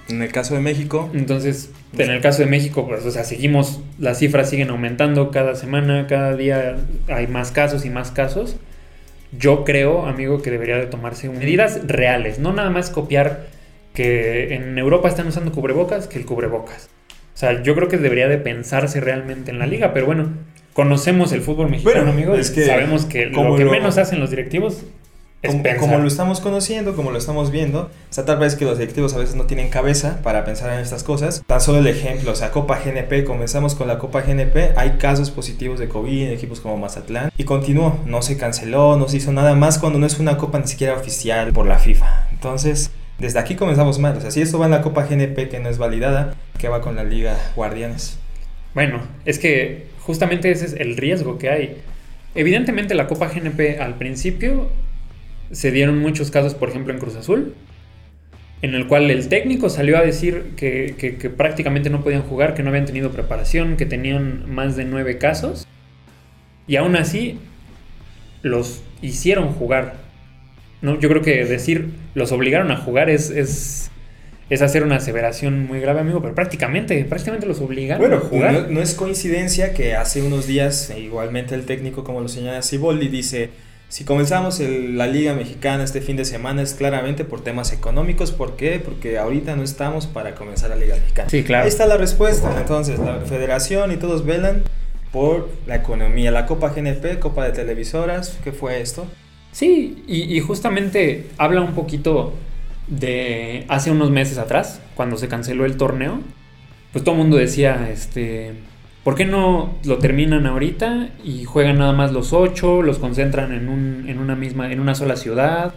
En 0.10 0.22
el 0.22 0.32
caso 0.32 0.56
de 0.56 0.62
México. 0.62 1.10
Entonces, 1.14 1.72
en 1.98 2.10
el 2.10 2.22
caso 2.22 2.42
de 2.42 2.50
México, 2.50 2.88
pues, 2.88 3.06
o 3.06 3.12
sea, 3.12 3.24
seguimos, 3.24 3.82
las 4.00 4.20
cifras 4.20 4.50
siguen 4.50 4.70
aumentando 4.70 5.32
cada 5.32 5.56
semana, 5.56 6.08
cada 6.08 6.36
día 6.36 6.78
hay 7.08 7.28
más 7.28 7.52
casos 7.52 7.86
y 7.86 7.90
más 7.90 8.12
casos. 8.12 8.58
Yo 9.38 9.64
creo, 9.64 10.06
amigo, 10.06 10.42
que 10.42 10.52
debería 10.52 10.78
de 10.78 10.88
tomarse 10.88 11.30
medidas 11.30 11.88
reales, 11.88 12.40
no 12.40 12.52
nada 12.52 12.70
más 12.70 12.90
copiar 12.90 13.48
que 13.94 14.54
en 14.56 14.78
Europa 14.78 15.08
están 15.08 15.28
usando 15.28 15.52
cubrebocas 15.52 16.08
que 16.08 16.18
el 16.18 16.26
cubrebocas. 16.26 16.90
O 17.34 17.38
sea, 17.38 17.64
yo 17.64 17.76
creo 17.76 17.88
que 17.88 17.98
debería 17.98 18.28
de 18.28 18.38
pensarse 18.38 19.00
realmente 19.00 19.52
en 19.52 19.60
la 19.60 19.66
liga, 19.66 19.94
pero 19.94 20.06
bueno, 20.06 20.34
conocemos 20.74 21.32
el 21.32 21.42
fútbol 21.42 21.70
mexicano, 21.70 22.12
amigo, 22.12 22.36
es 22.36 22.52
que 22.52 22.66
sabemos 22.66 23.06
que 23.06 23.28
lo 23.28 23.56
que 23.56 23.66
menos 23.66 23.98
hacen 23.98 24.20
los 24.20 24.30
directivos 24.30 24.84
como, 25.80 25.98
lo 25.98 26.08
estamos 26.08 26.40
conociendo, 26.40 26.96
como 26.96 27.12
lo 27.12 27.18
estamos 27.18 27.50
viendo, 27.50 27.84
o 27.84 28.14
sea, 28.14 28.26
tal 28.26 28.38
vez 28.38 28.56
que 28.56 28.66
los 28.66 28.78
directivos 28.78 29.14
a 29.16 29.18
veces 29.18 29.36
no 29.36 29.46
tienen 29.46 29.70
cabeza 29.70 30.20
para 30.22 30.46
pensar 30.46 30.72
en 30.74 30.80
estas 30.80 31.04
cosas. 31.04 31.44
Tan 31.48 31.62
solo 31.62 31.80
el 31.80 31.88
ejemplo, 31.88 32.32
o 32.32 32.36
sea, 32.36 32.52
Copa 32.52 32.80
GNP, 32.80 33.24
comenzamos 33.24 33.74
con 33.74 33.88
la 33.88 33.98
Copa 33.98 34.22
GNP, 34.22 34.74
hay 34.76 34.92
casos 35.00 35.32
positivos 35.32 35.80
de 35.80 35.88
COVID 35.88 36.28
en 36.28 36.34
equipos 36.34 36.60
como 36.60 36.78
Mazatlán 36.78 37.32
y 37.38 37.44
continuó, 37.44 38.00
no 38.06 38.22
se 38.22 38.38
canceló, 38.38 38.98
no 38.98 39.08
se 39.08 39.18
hizo 39.18 39.32
nada 39.32 39.56
más 39.56 39.80
cuando 39.80 39.98
no 39.98 40.06
es 40.06 40.20
una 40.20 40.38
copa 40.38 40.60
ni 40.60 40.68
siquiera 40.68 40.94
oficial 40.94 41.52
por 41.54 41.66
la 41.66 41.80
FIFA. 41.80 42.28
Entonces, 42.32 42.92
desde 43.22 43.40
aquí 43.40 43.56
comenzamos 43.56 44.00
mal. 44.00 44.18
O 44.18 44.22
sea, 44.22 44.32
si 44.32 44.42
esto 44.42 44.60
va 44.60 44.66
en 44.66 44.72
la 44.72 44.82
Copa 44.82 45.06
GNP 45.06 45.50
que 45.50 45.60
no 45.60 45.70
es 45.70 45.78
validada, 45.78 46.36
¿qué 46.58 46.70
va 46.70 46.82
con 46.82 46.96
la 46.96 47.04
Liga 47.04 47.38
Guardianes? 47.56 48.18
Bueno, 48.74 49.02
es 49.26 49.38
que 49.38 49.88
justamente 50.02 50.50
ese 50.50 50.66
es 50.66 50.74
el 50.74 50.98
riesgo 50.98 51.38
que 51.38 51.50
hay. 51.50 51.78
Evidentemente 52.34 52.96
la 52.96 53.08
Copa 53.08 53.28
GNP 53.28 53.80
al 53.80 53.96
principio 53.96 54.70
se 55.52 55.72
dieron 55.72 56.00
muchos 56.00 56.32
casos, 56.32 56.56
por 56.56 56.70
ejemplo, 56.70 56.94
en 56.94 57.00
Cruz 57.00 57.16
Azul, 57.16 57.56
en 58.62 58.76
el 58.76 58.88
cual 58.88 59.10
el 59.10 59.28
técnico 59.28 59.70
salió 59.70 59.98
a 59.98 60.02
decir 60.02 60.52
que, 60.56 60.96
que, 60.98 61.30
prácticamente 61.30 61.90
no 61.90 62.04
podían 62.04 62.22
jugar, 62.22 62.54
que 62.54 62.64
no 62.64 62.70
habían 62.70 62.86
tenido 62.86 63.12
preparación, 63.12 63.76
que 63.76 63.86
tenían 63.86 64.54
más 64.54 64.76
de 64.76 64.86
nueve 64.86 65.18
casos. 65.18 65.68
Y 66.68 66.76
aún 66.76 66.96
así 66.96 67.40
los 68.44 68.84
hicieron 69.02 69.50
jugar. 69.54 69.96
¿no? 70.82 71.00
Yo 71.00 71.10
creo 71.10 71.22
que 71.22 71.44
decir 71.46 71.90
los 72.14 72.32
obligaron 72.32 72.70
a 72.72 72.78
jugar 72.78 73.10
es, 73.10 73.32
es, 73.32 73.90
es 74.52 74.62
hacer 74.62 74.84
una 74.84 74.98
aseveración 74.98 75.66
muy 75.66 75.80
grave, 75.80 76.02
amigo, 76.02 76.22
pero 76.22 76.36
prácticamente, 76.36 77.04
prácticamente 77.06 77.48
los 77.48 77.62
obligaron 77.62 78.14
a 78.14 78.20
jugar. 78.20 78.54
No, 78.54 78.68
no, 78.68 78.82
es 78.82 78.94
coincidencia 78.94 79.74
que 79.74 79.96
hace 79.96 80.22
unos 80.22 80.46
días, 80.46 80.94
igualmente 80.96 81.56
el 81.56 81.66
técnico, 81.66 82.04
como 82.04 82.22
lo 82.22 82.28
señala 82.28 82.62
Ciboldi, 82.62 83.08
dice 83.08 83.50
si 83.92 84.06
comenzamos 84.06 84.62
la 84.62 85.06
Liga 85.06 85.34
Mexicana 85.34 85.84
este 85.84 86.00
fin 86.00 86.16
de 86.16 86.24
semana 86.24 86.62
es 86.62 86.76
claramente 86.76 87.26
por 87.26 87.42
temas 87.44 87.74
económicos. 87.74 88.32
¿Por 88.32 88.56
qué? 88.56 88.80
Porque 88.80 89.18
ahorita 89.18 89.58
no 89.58 89.64
estamos 89.64 90.08
para 90.08 90.34
comenzar 90.34 90.70
la 90.70 90.78
Liga 90.78 90.96
Mexicana. 90.96 91.30
Sí, 91.30 91.44
claro. 91.44 91.64
Ahí 91.64 91.70
está 91.70 91.86
la 91.88 91.98
respuesta. 91.98 92.56
Entonces, 92.58 93.00
la 93.00 93.20
federación 93.20 93.92
y 93.92 93.98
todos 93.98 94.26
velan 94.26 94.64
por 95.12 95.50
la 95.68 95.76
economía. 95.76 96.32
La 96.32 96.46
Copa 96.46 96.70
GNP, 96.70 97.20
Copa 97.20 97.44
de 97.44 97.52
Televisoras, 97.52 98.40
¿qué 98.46 98.54
fue 98.54 98.80
esto? 98.80 99.06
Sí, 99.52 100.06
y, 100.08 100.38
y 100.38 100.40
justamente 100.40 101.28
habla 101.38 101.60
un 101.60 101.74
poquito 101.74 102.34
de 102.88 103.66
hace 103.68 103.92
unos 103.92 104.10
meses 104.10 104.38
atrás, 104.38 104.80
cuando 104.96 105.18
se 105.18 105.28
canceló 105.28 105.66
el 105.66 105.76
torneo. 105.76 106.22
Pues 106.94 107.04
todo 107.04 107.16
el 107.16 107.22
mundo 107.24 107.36
decía, 107.36 107.90
este 107.92 108.54
¿Por 109.04 109.16
qué 109.16 109.26
no 109.26 109.76
lo 109.84 109.98
terminan 109.98 110.46
ahorita 110.46 111.10
y 111.24 111.44
juegan 111.46 111.80
nada 111.80 111.94
más 111.94 112.12
los 112.12 112.34
ocho, 112.34 112.84
los 112.84 113.00
concentran 113.00 113.52
en, 113.52 113.68
un, 113.68 114.06
en 114.08 114.20
una 114.20 114.36
misma, 114.36 114.72
en 114.72 114.80
una 114.80 114.94
sola 114.94 115.16
ciudad? 115.16 115.74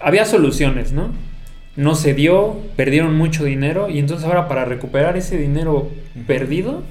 Había 0.00 0.24
soluciones, 0.24 0.92
¿no? 0.92 1.10
No 1.76 1.94
se 1.94 2.12
dio, 2.12 2.58
perdieron 2.74 3.14
mucho 3.16 3.44
dinero 3.44 3.88
y 3.88 4.00
entonces 4.00 4.26
ahora 4.26 4.48
para 4.48 4.64
recuperar 4.64 5.16
ese 5.16 5.38
dinero 5.38 5.90
perdido 6.26 6.82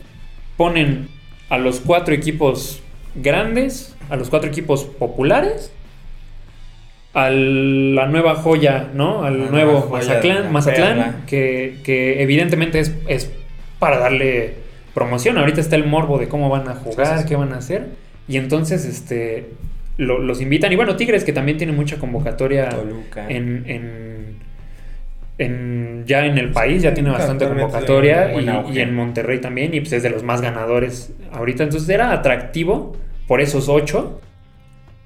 ponen 0.56 1.10
a 1.50 1.58
los 1.58 1.82
cuatro 1.82 2.14
equipos 2.14 2.82
grandes, 3.16 3.98
a 4.10 4.16
los 4.16 4.30
cuatro 4.30 4.50
equipos 4.50 4.86
populares, 4.86 5.74
a 7.14 7.30
la 7.30 8.06
nueva 8.08 8.36
joya, 8.36 8.90
¿no? 8.94 9.24
Al 9.24 9.52
nuevo 9.52 9.90
Mazatlán, 10.52 11.26
que, 11.26 11.80
que, 11.84 12.22
evidentemente 12.22 12.80
es, 12.80 12.96
es 13.08 13.32
para 13.80 13.98
darle 13.98 14.69
promoción. 15.00 15.38
Ahorita 15.38 15.62
está 15.62 15.78
el 15.78 15.88
morbo 15.88 16.18
de 16.18 16.28
cómo 16.28 16.50
van 16.50 16.68
a 16.68 16.76
jugar, 16.76 17.26
qué 17.26 17.36
van 17.36 17.54
a 17.54 17.58
hacer. 17.58 17.88
Y 18.28 18.38
entonces, 18.38 18.86
este, 18.86 19.50
los 19.98 20.42
invitan. 20.42 20.72
Y 20.72 20.76
bueno, 20.76 20.96
Tigres, 20.96 21.24
que 21.24 21.34
también 21.34 21.58
tiene 21.58 21.74
mucha 21.74 21.98
convocatoria 21.98 22.70
en, 23.28 23.64
en, 25.38 26.04
ya 26.06 26.26
en 26.26 26.38
el 26.38 26.52
país, 26.52 26.84
ya 26.84 26.94
tiene 26.94 27.10
bastante 27.10 27.48
convocatoria. 27.48 28.34
Y, 28.72 28.80
en 28.80 28.94
Monterrey 28.94 29.40
también, 29.40 29.74
y 29.74 29.80
pues 29.80 29.94
es 29.94 30.04
de 30.04 30.10
los 30.10 30.24
más 30.24 30.42
ganadores 30.42 31.14
ahorita. 31.32 31.64
Entonces 31.64 31.90
era 31.90 32.12
atractivo 32.12 32.96
por 33.28 33.42
esos 33.42 33.70
ocho. 33.70 34.22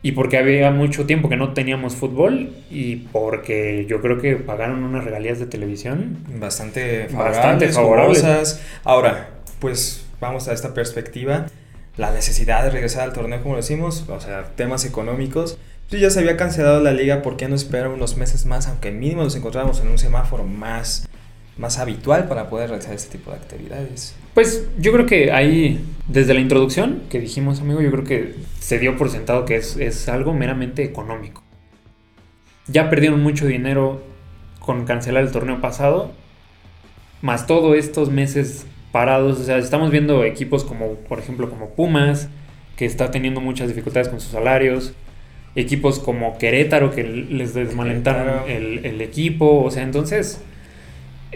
Y 0.05 0.11
porque 0.11 0.37
había 0.37 0.69
mucho 0.69 1.05
tiempo 1.05 1.29
que 1.29 1.37
no 1.37 1.53
teníamos 1.53 1.95
fútbol 1.95 2.49
y 2.69 2.97
porque 3.13 3.85
yo 3.87 4.01
creo 4.01 4.19
que 4.19 4.35
pagaron 4.35 4.83
unas 4.83 5.05
regalías 5.05 5.39
de 5.39 5.45
televisión 5.45 6.17
bastante 6.41 7.07
favorables. 7.07 7.37
Bastante 7.37 7.69
favorables. 7.69 8.61
Ahora, 8.83 9.29
pues 9.63 10.05
vamos 10.19 10.49
a 10.49 10.53
esta 10.53 10.73
perspectiva, 10.73 11.45
la 11.95 12.11
necesidad 12.11 12.65
de 12.65 12.69
regresar 12.69 13.03
al 13.03 13.13
torneo, 13.13 13.41
como 13.41 13.55
decimos, 13.55 14.03
o 14.09 14.19
sea, 14.19 14.43
temas 14.57 14.83
económicos. 14.83 15.57
Pues 15.89 16.01
ya 16.01 16.09
se 16.09 16.19
había 16.19 16.35
cancelado 16.35 16.81
la 16.81 16.91
liga, 16.91 17.21
¿por 17.21 17.37
qué 17.37 17.47
no 17.47 17.55
esperar 17.55 17.87
unos 17.87 18.17
meses 18.17 18.45
más? 18.45 18.67
Aunque 18.67 18.91
mínimo 18.91 19.23
nos 19.23 19.37
encontramos 19.37 19.79
en 19.79 19.87
un 19.87 19.97
semáforo 19.97 20.43
más, 20.43 21.07
más 21.57 21.77
habitual 21.77 22.27
para 22.27 22.49
poder 22.49 22.71
realizar 22.71 22.93
este 22.93 23.17
tipo 23.17 23.31
de 23.31 23.37
actividades. 23.37 24.15
Pues 24.33 24.67
yo 24.79 24.91
creo 24.91 25.05
que 25.05 25.31
ahí, 25.31 25.81
desde 26.09 26.33
la 26.33 26.41
introducción 26.41 27.03
que 27.09 27.21
dijimos, 27.21 27.61
amigo, 27.61 27.79
yo 27.79 27.89
creo 27.89 28.03
que 28.03 28.35
se 28.59 28.79
dio 28.79 28.97
por 28.97 29.09
sentado 29.11 29.45
que 29.45 29.55
es, 29.55 29.77
es 29.77 30.09
algo 30.09 30.33
meramente 30.33 30.83
económico. 30.83 31.41
Ya 32.67 32.89
perdieron 32.89 33.23
mucho 33.23 33.47
dinero 33.47 34.03
con 34.59 34.83
cancelar 34.83 35.23
el 35.23 35.31
torneo 35.31 35.61
pasado, 35.61 36.11
más 37.21 37.47
todos 37.47 37.77
estos 37.77 38.09
meses 38.09 38.65
parados. 38.93 39.39
O 39.39 39.43
sea, 39.43 39.57
estamos 39.57 39.91
viendo 39.91 40.23
equipos 40.23 40.63
como, 40.63 40.93
por 40.93 41.19
ejemplo, 41.19 41.49
como 41.49 41.71
Pumas, 41.71 42.29
que 42.77 42.85
está 42.85 43.11
teniendo 43.11 43.41
muchas 43.41 43.67
dificultades 43.67 44.07
con 44.07 44.21
sus 44.21 44.31
salarios. 44.31 44.93
Equipos 45.55 45.99
como 45.99 46.37
Querétaro, 46.37 46.91
que 46.91 47.03
les 47.03 47.53
desmalentaron 47.53 48.49
el, 48.49 49.01
equipo. 49.01 49.63
O 49.63 49.69
sea, 49.69 49.83
entonces, 49.83 50.41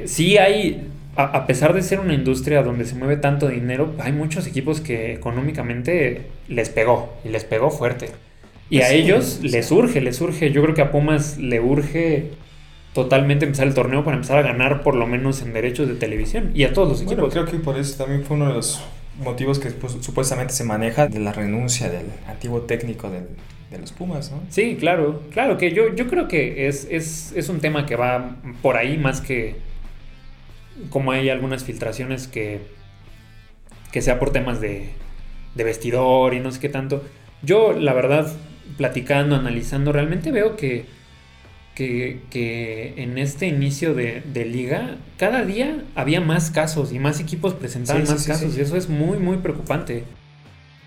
sí 0.06 0.38
hay, 0.38 0.88
a, 1.18 1.46
pesar 1.46 1.74
de 1.74 1.82
ser 1.82 2.00
una 2.00 2.14
industria 2.14 2.64
donde 2.64 2.86
se 2.86 2.96
mueve 2.96 3.18
tanto 3.18 3.50
dinero, 3.50 3.94
hay 4.00 4.14
muchos 4.14 4.48
equipos 4.48 4.80
que 4.80 5.14
económicamente 5.14 6.28
les 6.48 6.70
pegó, 6.70 7.14
y 7.26 7.30
les 7.30 7.44
pegó 7.44 7.70
fuerte. 7.70 8.10
Y 8.70 8.82
a 8.82 8.92
ellos 8.92 9.40
les 9.44 9.72
urge, 9.72 10.02
les 10.02 10.20
urge. 10.22 10.52
Yo 10.52 10.62
creo 10.62 10.76
que 10.76 10.82
a 10.82 10.92
Pumas 10.92 11.38
le 11.38 11.60
urge 11.60 12.32
totalmente 12.98 13.46
empezar 13.46 13.68
el 13.68 13.75
torneo 13.75 14.04
para 14.04 14.16
empezar 14.16 14.39
a 14.39 14.42
ganar 14.42 14.82
por 14.82 14.96
lo 14.96 15.06
menos 15.06 15.44
en 15.44 15.54
derechos 15.54 15.88
de 15.88 15.94
televisión 15.94 16.50
y 16.56 16.63
a 16.63 16.74
todos 16.74 16.89
los 16.89 17.01
equipos. 17.04 17.32
creo 17.32 17.46
que 17.46 17.60
por 17.60 17.77
eso 17.77 17.96
también 17.96 18.24
fue 18.24 18.38
uno 18.38 18.48
de 18.48 18.56
los 18.56 18.84
motivos 19.24 19.60
que 19.60 19.70
pues, 19.70 19.98
supuestamente 20.01 20.51
se 20.51 20.63
maneja 20.63 21.08
de 21.08 21.20
la 21.20 21.32
renuncia 21.32 21.89
del 21.89 22.08
antiguo 22.27 22.62
técnico 22.62 23.12
de 23.12 23.77
los 23.77 23.92
Pumas, 23.92 24.32
¿no? 24.32 24.42
Sí, 24.50 24.77
claro, 24.80 25.22
claro, 25.30 25.60
que 25.60 25.74
yo, 25.74 25.94
yo 25.94 26.08
creo 26.08 26.27
que 26.27 26.68
es, 26.68 26.88
es, 26.89 27.34
es 27.36 27.50
un 27.50 27.60
tema 27.60 27.86
que 27.86 27.96
va 27.96 28.38
por 28.63 28.77
ahí 28.77 28.98
más 28.98 29.22
que 29.22 29.58
como 30.89 31.12
hay 31.12 31.30
algunas 31.30 31.63
filtraciones 31.63 32.27
que, 32.27 32.62
que 33.92 34.01
sea 34.01 34.18
por 34.18 34.32
temas 34.32 34.60
de, 34.60 34.89
de 35.54 35.63
vestidor 35.63 36.34
y 36.34 36.39
no 36.39 36.51
sé 36.51 36.60
qué 36.60 36.70
tanto. 36.70 37.04
Yo, 37.44 37.74
la 37.74 37.94
verdad, 37.94 38.36
platicando, 38.75 39.36
analizando, 39.36 39.92
realmente 39.92 40.32
veo 40.32 40.56
que 40.56 40.97
que, 41.78 42.94
en 42.98 43.18
este 43.18 43.48
inicio 43.48 43.94
de, 43.94 44.46
liga, 44.46 44.98
cada 45.18 45.46
día 45.46 45.84
había 45.96 46.22
más 46.22 46.50
casos 46.50 46.92
y 46.92 47.00
más 47.00 47.20
equipos 47.20 47.54
presentaban 47.54 48.04
más 48.06 48.26
casos 48.26 48.58
y 48.58 48.62
eso 48.62 48.76
es 48.78 48.90
muy, 48.90 49.20
muy 49.20 49.38
preocupante. 49.38 50.04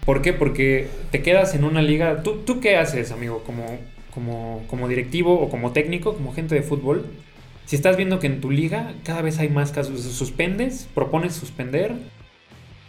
¿Por 0.05 0.23
qué? 0.23 0.33
Porque 0.33 0.89
te 1.13 1.23
quedas 1.23 1.55
en 1.55 1.65
una 1.65 1.83
liga... 1.83 2.23
¿Tú, 2.23 2.39
tú 2.45 2.59
qué 2.59 2.77
haces, 2.77 3.13
amigo, 3.13 3.45
como, 3.45 3.79
como, 4.13 4.65
como 4.67 4.89
directivo 4.89 5.39
o 5.39 5.49
como 5.49 5.73
técnico, 5.73 6.15
como 6.15 6.33
gente 6.33 6.55
de 6.55 6.63
fútbol? 6.63 7.07
Si 7.67 7.77
estás 7.77 7.97
viendo 7.97 8.19
que 8.19 8.27
en 8.27 8.41
tu 8.41 8.51
liga 8.51 8.95
cada 9.05 9.23
vez 9.23 9.39
hay 9.39 9.49
más 9.49 9.71
casos, 9.71 10.01
¿suspendes? 10.03 10.89
¿Propones 10.93 11.35
suspender? 11.35 11.95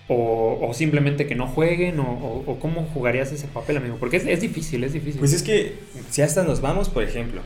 O, 0.08 0.72
simplemente 0.74 1.28
que 1.28 1.36
no 1.36 1.48
jueguen, 1.48 2.00
o, 2.00 2.58
cómo 2.60 2.84
jugarías 2.94 3.32
ese 3.32 3.48
papel, 3.48 3.78
amigo, 3.78 3.98
porque 4.00 4.18
es, 4.18 4.26
es, 4.26 4.42
difícil, 4.42 4.84
es 4.84 4.92
difícil. 4.92 5.20
Pues 5.20 5.34
es 5.34 5.44
que 5.44 5.76
si 6.10 6.22
hasta 6.22 6.44
nos 6.44 6.60
vamos, 6.60 6.90
por 6.90 7.04
ejemplo, 7.04 7.42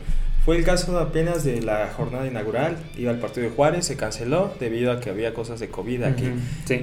fue 0.46 0.56
el 0.56 0.62
caso 0.62 0.96
apenas 1.00 1.42
de 1.42 1.60
la 1.60 1.88
jornada 1.88 2.24
inaugural, 2.24 2.76
iba 2.96 3.10
al 3.10 3.18
partido 3.18 3.48
de 3.48 3.52
Juárez, 3.52 3.84
se 3.84 3.96
canceló 3.96 4.54
debido 4.60 4.92
a 4.92 5.00
que 5.00 5.10
había 5.10 5.34
cosas 5.34 5.58
de 5.58 5.70
COVID 5.70 6.04
aquí. 6.04 6.30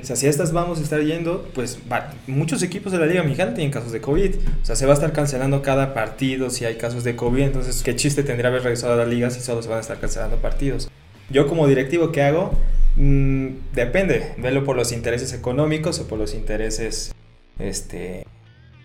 O 0.01 0.05
sea, 0.05 0.17
si 0.17 0.27
estas 0.27 0.51
vamos 0.51 0.79
a 0.79 0.83
estar 0.83 0.99
yendo, 1.01 1.47
pues 1.55 1.79
muchos 2.27 2.61
equipos 2.61 2.91
de 2.91 2.97
la 2.97 3.05
Liga 3.05 3.23
Mexicana 3.23 3.53
tienen 3.53 3.71
casos 3.71 3.93
de 3.93 4.01
COVID. 4.01 4.35
O 4.61 4.65
sea, 4.65 4.75
se 4.75 4.85
va 4.85 4.91
a 4.91 4.95
estar 4.95 5.13
cancelando 5.13 5.61
cada 5.61 5.93
partido 5.93 6.49
si 6.49 6.65
hay 6.65 6.75
casos 6.75 7.05
de 7.05 7.15
COVID. 7.15 7.41
Entonces, 7.41 7.83
¿qué 7.83 7.95
chiste 7.95 8.23
tendría 8.23 8.49
haber 8.49 8.63
regresado 8.63 8.95
a 8.95 8.97
la 8.97 9.05
liga 9.05 9.29
si 9.29 9.39
solo 9.39 9.61
se 9.61 9.69
van 9.69 9.77
a 9.77 9.81
estar 9.81 9.97
cancelando 9.97 10.35
partidos? 10.41 10.91
Yo 11.29 11.47
como 11.47 11.65
directivo, 11.65 12.11
¿qué 12.11 12.21
hago? 12.21 12.51
Mm, 12.97 13.47
depende, 13.73 14.33
velo 14.39 14.65
por 14.65 14.75
los 14.75 14.91
intereses 14.91 15.31
económicos 15.31 16.01
o 16.01 16.07
por 16.09 16.19
los 16.19 16.33
intereses 16.33 17.15
este, 17.59 18.27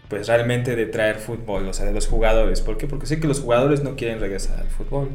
pues 0.08 0.26
realmente 0.26 0.74
de 0.74 0.86
traer 0.86 1.16
fútbol, 1.16 1.68
o 1.68 1.72
sea, 1.72 1.86
de 1.86 1.92
los 1.92 2.06
jugadores. 2.06 2.60
¿Por 2.60 2.78
qué? 2.78 2.86
Porque 2.86 3.06
sé 3.06 3.20
que 3.20 3.28
los 3.28 3.40
jugadores 3.40 3.82
no 3.82 3.96
quieren 3.96 4.20
regresar 4.20 4.60
al 4.60 4.68
fútbol. 4.68 5.10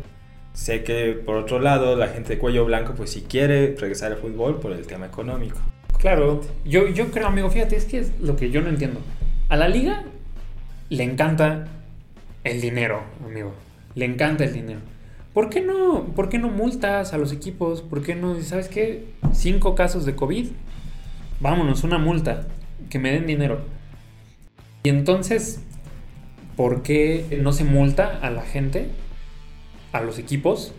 Sé 0.53 0.83
que 0.83 1.13
por 1.13 1.37
otro 1.37 1.59
lado 1.59 1.95
la 1.95 2.09
gente 2.09 2.33
de 2.33 2.39
cuello 2.39 2.63
blanco 2.65 2.93
pues 2.95 3.09
sí 3.09 3.25
quiere 3.27 3.75
regresar 3.75 4.11
al 4.11 4.19
fútbol 4.19 4.59
por 4.59 4.71
el 4.71 4.85
tema 4.85 5.07
económico. 5.07 5.57
Claro, 5.97 6.41
yo, 6.63 6.87
yo 6.89 7.09
creo, 7.11 7.27
amigo, 7.27 7.49
fíjate, 7.49 7.75
es 7.75 7.85
que 7.85 7.99
es 7.99 8.11
lo 8.19 8.35
que 8.35 8.51
yo 8.51 8.61
no 8.61 8.69
entiendo. 8.69 8.99
A 9.49 9.57
la 9.57 9.67
liga 9.67 10.03
le 10.89 11.03
encanta 11.03 11.67
el 12.43 12.61
dinero, 12.61 13.01
amigo. 13.25 13.53
Le 13.95 14.05
encanta 14.05 14.43
el 14.43 14.53
dinero. 14.53 14.79
¿Por 15.33 15.49
qué 15.49 15.61
no, 15.61 16.05
por 16.15 16.29
qué 16.29 16.37
no 16.37 16.49
multas 16.49 17.13
a 17.13 17.17
los 17.17 17.31
equipos? 17.31 17.81
¿Por 17.81 18.03
qué 18.03 18.15
no, 18.15 18.39
sabes 18.41 18.67
qué? 18.67 19.05
Cinco 19.31 19.73
casos 19.73 20.05
de 20.05 20.15
COVID. 20.15 20.49
Vámonos, 21.39 21.83
una 21.83 21.97
multa. 21.97 22.45
Que 22.89 22.99
me 22.99 23.11
den 23.11 23.25
dinero. 23.25 23.61
Y 24.85 24.89
entonces, 24.89 25.61
¿por 26.57 26.83
qué 26.83 27.39
no 27.41 27.53
se 27.53 27.63
multa 27.63 28.19
a 28.21 28.29
la 28.29 28.41
gente, 28.41 28.89
a 29.93 30.01
los 30.01 30.19
equipos, 30.19 30.73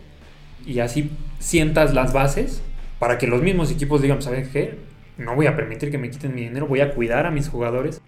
y 0.63 0.79
así 0.79 1.09
sientas 1.39 1.95
las 1.95 2.13
bases 2.13 2.61
para 2.99 3.17
que 3.17 3.25
los 3.25 3.41
mismos 3.41 3.71
equipos 3.71 4.03
digan, 4.03 4.21
¿sabes 4.21 4.49
qué? 4.49 4.77
No 5.17 5.35
voy 5.35 5.47
a 5.47 5.55
permitir 5.55 5.89
que 5.89 5.97
me 5.97 6.11
quiten 6.11 6.35
mi 6.35 6.41
dinero, 6.41 6.67
voy 6.67 6.81
a 6.81 6.93
cuidar 6.93 7.25
a 7.25 7.31
mis 7.31 7.49
jugadores. 7.49 7.99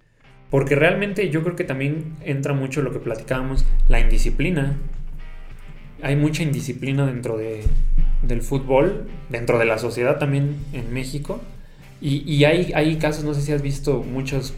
Porque 0.51 0.75
realmente 0.75 1.29
yo 1.31 1.43
creo 1.43 1.55
que 1.55 1.63
también 1.63 2.15
entra 2.23 2.53
mucho 2.53 2.83
lo 2.83 2.93
que 2.93 2.99
platicábamos, 2.99 3.65
la 3.87 3.99
indisciplina. 3.99 4.77
Hay 6.03 6.15
mucha 6.15 6.43
indisciplina 6.43 7.07
dentro 7.07 7.37
de, 7.37 7.63
del 8.21 8.43
fútbol, 8.43 9.09
dentro 9.29 9.57
de 9.57 9.65
la 9.65 9.79
sociedad 9.79 10.19
también 10.19 10.57
en 10.73 10.93
México. 10.93 11.41
Y, 11.99 12.23
y 12.31 12.45
hay, 12.45 12.71
hay 12.75 12.97
casos, 12.97 13.23
no 13.23 13.33
sé 13.33 13.41
si 13.41 13.51
has 13.51 13.63
visto 13.63 14.03
muchos, 14.03 14.53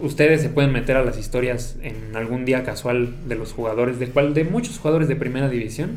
ustedes 0.00 0.42
se 0.42 0.48
pueden 0.48 0.72
meter 0.72 0.96
a 0.96 1.04
las 1.04 1.18
historias 1.18 1.76
en 1.82 2.16
algún 2.16 2.44
día 2.44 2.64
casual 2.64 3.28
de 3.28 3.34
los 3.34 3.52
jugadores, 3.52 3.98
de, 3.98 4.08
cual, 4.08 4.34
de 4.34 4.44
muchos 4.44 4.78
jugadores 4.78 5.08
de 5.08 5.16
primera 5.16 5.48
división. 5.48 5.96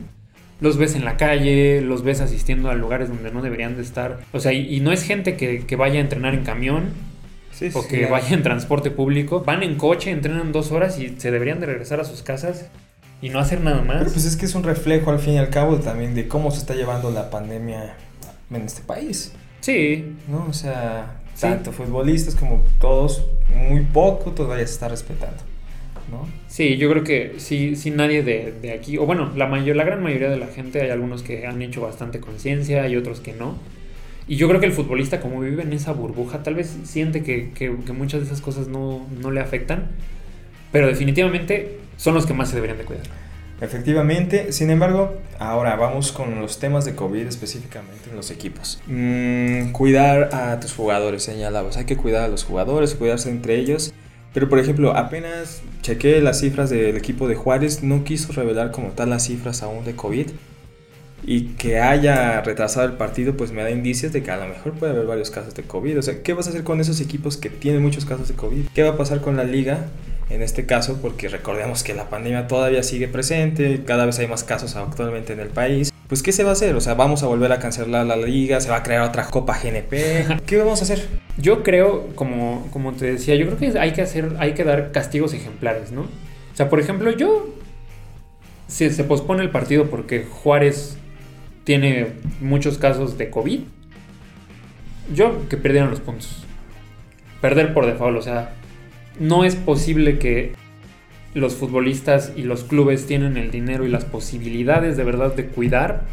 Los 0.60 0.78
ves 0.78 0.96
en 0.96 1.06
la 1.06 1.18
calle, 1.18 1.82
los 1.82 2.04
ves 2.04 2.22
asistiendo 2.22 2.70
a 2.70 2.76
lugares 2.76 3.10
donde 3.10 3.32
no 3.32 3.42
deberían 3.42 3.76
de 3.76 3.82
estar. 3.82 4.20
O 4.32 4.40
sea, 4.40 4.54
y, 4.54 4.76
y 4.76 4.80
no 4.80 4.92
es 4.92 5.04
gente 5.04 5.36
que, 5.36 5.66
que, 5.66 5.76
vaya 5.76 6.00
a 6.00 6.02
entrenar 6.02 6.36
en 6.36 6.44
camión 6.44 6.90
sí, 7.52 7.70
o 7.74 7.88
que 7.88 8.06
sí, 8.06 8.12
vaya 8.12 8.36
en 8.36 8.44
transporte 8.44 8.92
público. 8.92 9.42
Van 9.42 9.64
en 9.64 9.76
coche, 9.76 10.12
entrenan 10.12 10.52
dos 10.52 10.72
horas 10.72 11.00
y 11.00 11.16
se 11.18 11.32
deberían 11.32 11.60
de 11.60 11.66
regresar 11.66 12.00
a 12.00 12.04
sus 12.04 12.22
casas 12.22 12.68
y 13.22 13.30
no 13.30 13.40
hacer 13.40 13.62
nada 13.62 13.82
más. 13.82 13.98
Pero 14.00 14.12
pues 14.12 14.26
es 14.26 14.36
que 14.36 14.46
es 14.46 14.54
un 14.54 14.64
reflejo 14.64 15.12
al 15.12 15.20
fin 15.20 15.34
y 15.34 15.38
al 15.40 15.50
cabo 15.50 15.78
también 15.78 16.14
de 16.14 16.28
cómo 16.28 16.52
se 16.52 16.60
está 16.60 16.76
llevando 16.76 17.10
la 17.10 17.30
pandemia 17.30 17.96
en 18.52 18.62
este 18.62 18.82
país. 18.84 19.34
Sí. 19.62 20.16
¿No? 20.28 20.46
O 20.50 20.54
sea, 20.54 21.21
tanto 21.42 21.72
futbolistas 21.72 22.36
como 22.36 22.64
todos, 22.80 23.26
muy 23.54 23.82
poco 23.82 24.32
todavía 24.32 24.66
se 24.66 24.74
está 24.74 24.88
respetando. 24.88 25.44
¿no? 26.10 26.28
Sí, 26.48 26.78
yo 26.78 26.90
creo 26.90 27.04
que 27.04 27.36
sí, 27.38 27.76
sí 27.76 27.90
nadie 27.90 28.22
de, 28.22 28.54
de, 28.62 28.72
aquí, 28.74 28.98
o 28.98 29.06
bueno, 29.06 29.32
la, 29.36 29.48
mayor, 29.48 29.76
la 29.76 29.84
gran 29.84 30.04
mayoría 30.04 30.30
de 30.30 30.38
la 30.38 30.48
gente, 30.48 30.82
hay 30.82 30.90
algunos 30.90 31.24
que 31.24 31.48
han 31.48 31.62
hecho 31.62 31.82
bastante 31.82 32.20
conciencia 32.20 32.88
y 32.88 32.96
otros 32.96 33.22
que 33.22 33.34
no. 33.34 33.58
Y 34.28 34.36
yo 34.36 34.48
creo 34.48 34.60
que 34.60 34.66
el 34.68 34.72
futbolista, 34.72 35.20
como 35.20 35.40
vive 35.40 35.64
en 35.64 35.74
esa 35.74 35.94
burbuja, 35.94 36.44
tal 36.44 36.56
vez 36.56 36.78
siente 36.84 37.24
que, 37.24 37.50
que, 37.52 37.76
que 37.86 37.94
muchas 37.94 38.22
de 38.22 38.28
esas 38.28 38.42
cosas 38.42 38.68
no, 38.68 39.06
no 39.20 39.32
le 39.32 39.40
afectan, 39.40 39.88
pero 40.72 40.88
definitivamente 40.88 41.80
son 41.98 42.14
los 42.14 42.26
que 42.26 42.34
más 42.34 42.50
se 42.50 42.56
deberían 42.56 42.78
de 42.78 42.86
cuidar. 42.86 43.21
Efectivamente, 43.62 44.52
sin 44.54 44.72
embargo, 44.72 45.16
ahora 45.38 45.76
vamos 45.76 46.12
con 46.12 46.42
los 46.42 46.58
temas 46.58 46.84
de 46.84 46.96
COVID 46.96 47.28
específicamente 47.28 48.10
en 48.10 48.16
los 48.16 48.32
equipos. 48.32 48.82
Mm, 48.88 49.72
cuidar 49.72 50.34
a 50.34 50.60
tus 50.60 50.74
jugadores, 50.74 51.22
señalabas. 51.22 51.78
Hay 51.78 51.86
que 51.86 51.96
cuidar 51.96 52.24
a 52.24 52.28
los 52.28 52.44
jugadores, 52.44 52.96
cuidarse 52.96 53.30
entre 53.30 53.60
ellos. 53.60 53.94
Pero 54.34 54.50
por 54.50 54.58
ejemplo, 54.58 54.98
apenas 54.98 55.62
chequé 55.84 56.22
las 56.22 56.40
cifras 56.40 56.72
del 56.72 56.98
equipo 56.98 57.28
de 57.28 57.36
Juárez, 57.36 57.84
no 57.84 58.04
quiso 58.04 58.34
revelar 58.34 58.72
como 58.72 58.90
tal 58.90 59.12
las 59.12 59.28
cifras 59.28 59.62
aún 59.62 59.86
de 59.86 59.96
COVID. 59.96 60.28
Y 61.24 61.50
que 61.50 61.80
haya 61.80 62.42
retrasado 62.42 62.88
el 62.88 62.94
partido, 62.94 63.38
pues 63.38 63.52
me 63.52 63.62
da 63.62 63.70
indicios 63.70 64.12
de 64.12 64.24
que 64.24 64.32
a 64.32 64.38
lo 64.38 64.48
mejor 64.48 64.74
puede 64.74 64.94
haber 64.94 65.06
varios 65.06 65.30
casos 65.30 65.54
de 65.54 65.62
COVID. 65.62 66.00
O 66.00 66.02
sea, 66.02 66.24
¿qué 66.24 66.34
vas 66.34 66.48
a 66.48 66.50
hacer 66.50 66.64
con 66.64 66.82
esos 66.82 67.00
equipos 67.00 67.38
que 67.38 67.52
tienen 67.52 67.84
muchos 67.84 68.06
casos 68.06 68.28
de 68.28 68.34
COVID? 68.34 68.70
¿Qué 68.74 68.82
va 68.82 68.92
a 68.92 68.98
pasar 68.98 69.22
con 69.22 69.38
la 69.38 69.44
liga 69.44 69.86
en 70.32 70.42
este 70.42 70.66
caso, 70.66 71.00
porque 71.02 71.28
recordemos 71.28 71.84
que 71.84 71.94
la 71.94 72.10
pandemia 72.10 72.48
todavía 72.48 72.84
sigue 72.84 73.08
presente, 73.08 73.84
cada 73.86 74.06
vez 74.06 74.18
hay 74.20 74.28
más 74.28 74.44
casos 74.44 74.76
actualmente 74.76 75.34
en 75.34 75.40
el 75.40 75.50
país. 75.50 75.92
Pues, 76.08 76.24
¿qué 76.24 76.32
se 76.32 76.44
va 76.44 76.50
a 76.50 76.54
hacer? 76.54 76.76
O 76.76 76.82
sea, 76.82 76.94
vamos 76.94 77.24
a 77.24 77.28
volver 77.28 77.52
a 77.52 77.60
cancelar 77.60 78.06
la 78.06 78.18
liga, 78.18 78.60
se 78.60 78.70
va 78.70 78.78
a 78.78 78.84
crear 78.84 79.02
otra 79.02 79.26
Copa 79.28 79.58
GNP. 79.58 80.42
¿Qué 80.46 80.58
vamos 80.58 80.82
a 80.82 80.84
hacer? 80.84 81.08
Yo 81.38 81.64
creo, 81.64 82.08
como, 82.16 82.68
como 82.72 82.94
te 82.94 83.14
decía, 83.14 83.36
yo 83.36 83.46
creo 83.46 83.58
que 83.58 83.80
hay 83.80 83.94
que 83.94 84.02
hacer, 84.02 84.36
hay 84.40 84.54
que 84.54 84.64
dar 84.64 84.92
castigos 84.92 85.34
ejemplares, 85.34 85.92
¿no? 85.92 86.02
O 86.02 86.56
sea, 86.56 86.70
por 86.70 86.80
ejemplo, 86.80 87.12
yo. 87.12 87.56
Si 88.68 88.90
se 88.90 89.04
pospone 89.04 89.42
el 89.42 89.50
partido 89.50 89.90
porque 89.90 90.24
Juárez 90.24 90.98
tiene 91.66 92.08
muchos 92.40 92.78
casos 92.78 93.18
de 93.18 93.30
COVID, 93.30 93.62
yo 95.14 95.48
que 95.50 95.58
perdieron 95.58 95.90
los 95.90 96.00
puntos. 96.00 96.46
Perder 97.42 97.74
por 97.74 97.86
default, 97.86 98.18
o 98.18 98.22
sea, 98.22 98.54
no 99.20 99.44
es 99.44 99.56
posible 99.56 100.20
que 100.20 100.54
los 101.34 101.56
futbolistas 101.56 102.34
y 102.36 102.44
los 102.44 102.64
clubes 102.64 103.06
tienen 103.06 103.38
el 103.38 103.52
dinero 103.52 103.86
y 103.86 103.90
las 103.90 104.06
posibilidades 104.06 104.98
de 104.98 105.04
verdad 105.04 105.34
de 105.36 105.46
cuidar 105.46 106.04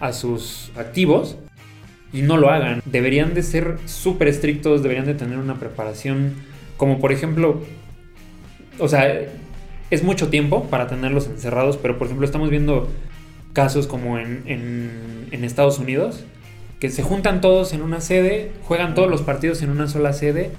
a 0.00 0.12
sus 0.12 0.70
activos 0.76 1.36
y 2.12 2.22
no 2.22 2.36
lo 2.36 2.50
hagan. 2.50 2.82
Deberían 2.84 3.34
de 3.34 3.42
ser 3.42 3.78
súper 3.86 4.28
estrictos, 4.28 4.82
deberían 4.82 5.06
de 5.06 5.14
tener 5.14 5.38
una 5.38 5.58
preparación 5.58 6.34
como 6.76 6.98
por 6.98 7.12
ejemplo, 7.12 7.60
o 8.78 8.88
sea, 8.88 9.20
es 9.90 10.02
mucho 10.02 10.30
tiempo 10.30 10.64
para 10.64 10.88
tenerlos 10.88 11.26
encerrados, 11.28 11.76
pero 11.76 11.98
por 11.98 12.06
ejemplo 12.06 12.26
estamos 12.26 12.50
viendo 12.50 12.88
casos 13.52 13.86
como 13.86 14.18
en, 14.18 15.28
Estados 15.30 15.78
Unidos, 15.78 16.24
que 16.80 16.90
se 16.90 17.02
juntan 17.02 17.40
todos 17.40 17.72
en 17.72 17.82
una 17.82 18.00
sede, 18.00 18.50
juegan 18.64 18.94
todos 18.94 19.08
los 19.08 19.22
partidos 19.22 19.62
en 19.62 19.70
una 19.70 19.86
sola 19.86 20.12
sede 20.12 20.50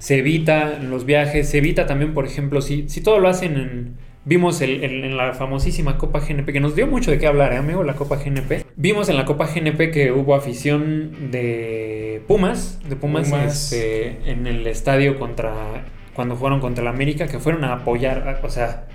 se 0.00 0.18
evita 0.18 0.78
los 0.78 1.04
viajes, 1.04 1.50
se 1.50 1.58
evita 1.58 1.86
también, 1.86 2.14
por 2.14 2.24
ejemplo, 2.24 2.62
si, 2.62 2.88
si 2.88 3.02
todo 3.02 3.20
lo 3.20 3.28
hacen 3.28 3.56
en... 3.56 3.96
Vimos 4.24 4.60
el, 4.62 4.82
el, 4.82 5.04
en 5.04 5.16
la 5.16 5.34
famosísima 5.34 5.98
Copa 5.98 6.20
GNP, 6.20 6.52
que 6.52 6.60
nos 6.60 6.74
dio 6.74 6.86
mucho 6.86 7.10
de 7.10 7.18
qué 7.18 7.26
hablar, 7.26 7.52
¿eh, 7.52 7.56
amigo? 7.58 7.84
La 7.84 7.94
Copa 7.94 8.16
GNP. 8.16 8.64
Vimos 8.76 9.10
en 9.10 9.16
la 9.16 9.26
Copa 9.26 9.46
GNP 9.46 9.90
que 9.90 10.10
hubo 10.10 10.34
afición 10.34 11.30
de 11.30 12.22
Pumas, 12.26 12.80
de 12.88 12.96
Pumas, 12.96 13.28
Pumas. 13.28 13.72
Este, 13.72 14.30
en 14.30 14.46
el 14.46 14.66
estadio 14.66 15.18
contra... 15.18 15.84
Cuando 16.14 16.34
jugaron 16.34 16.60
contra 16.60 16.82
el 16.82 16.88
América, 16.88 17.28
que 17.28 17.38
fueron 17.38 17.64
a 17.64 17.72
apoyar, 17.74 18.40
o 18.42 18.48
sea, 18.48 18.88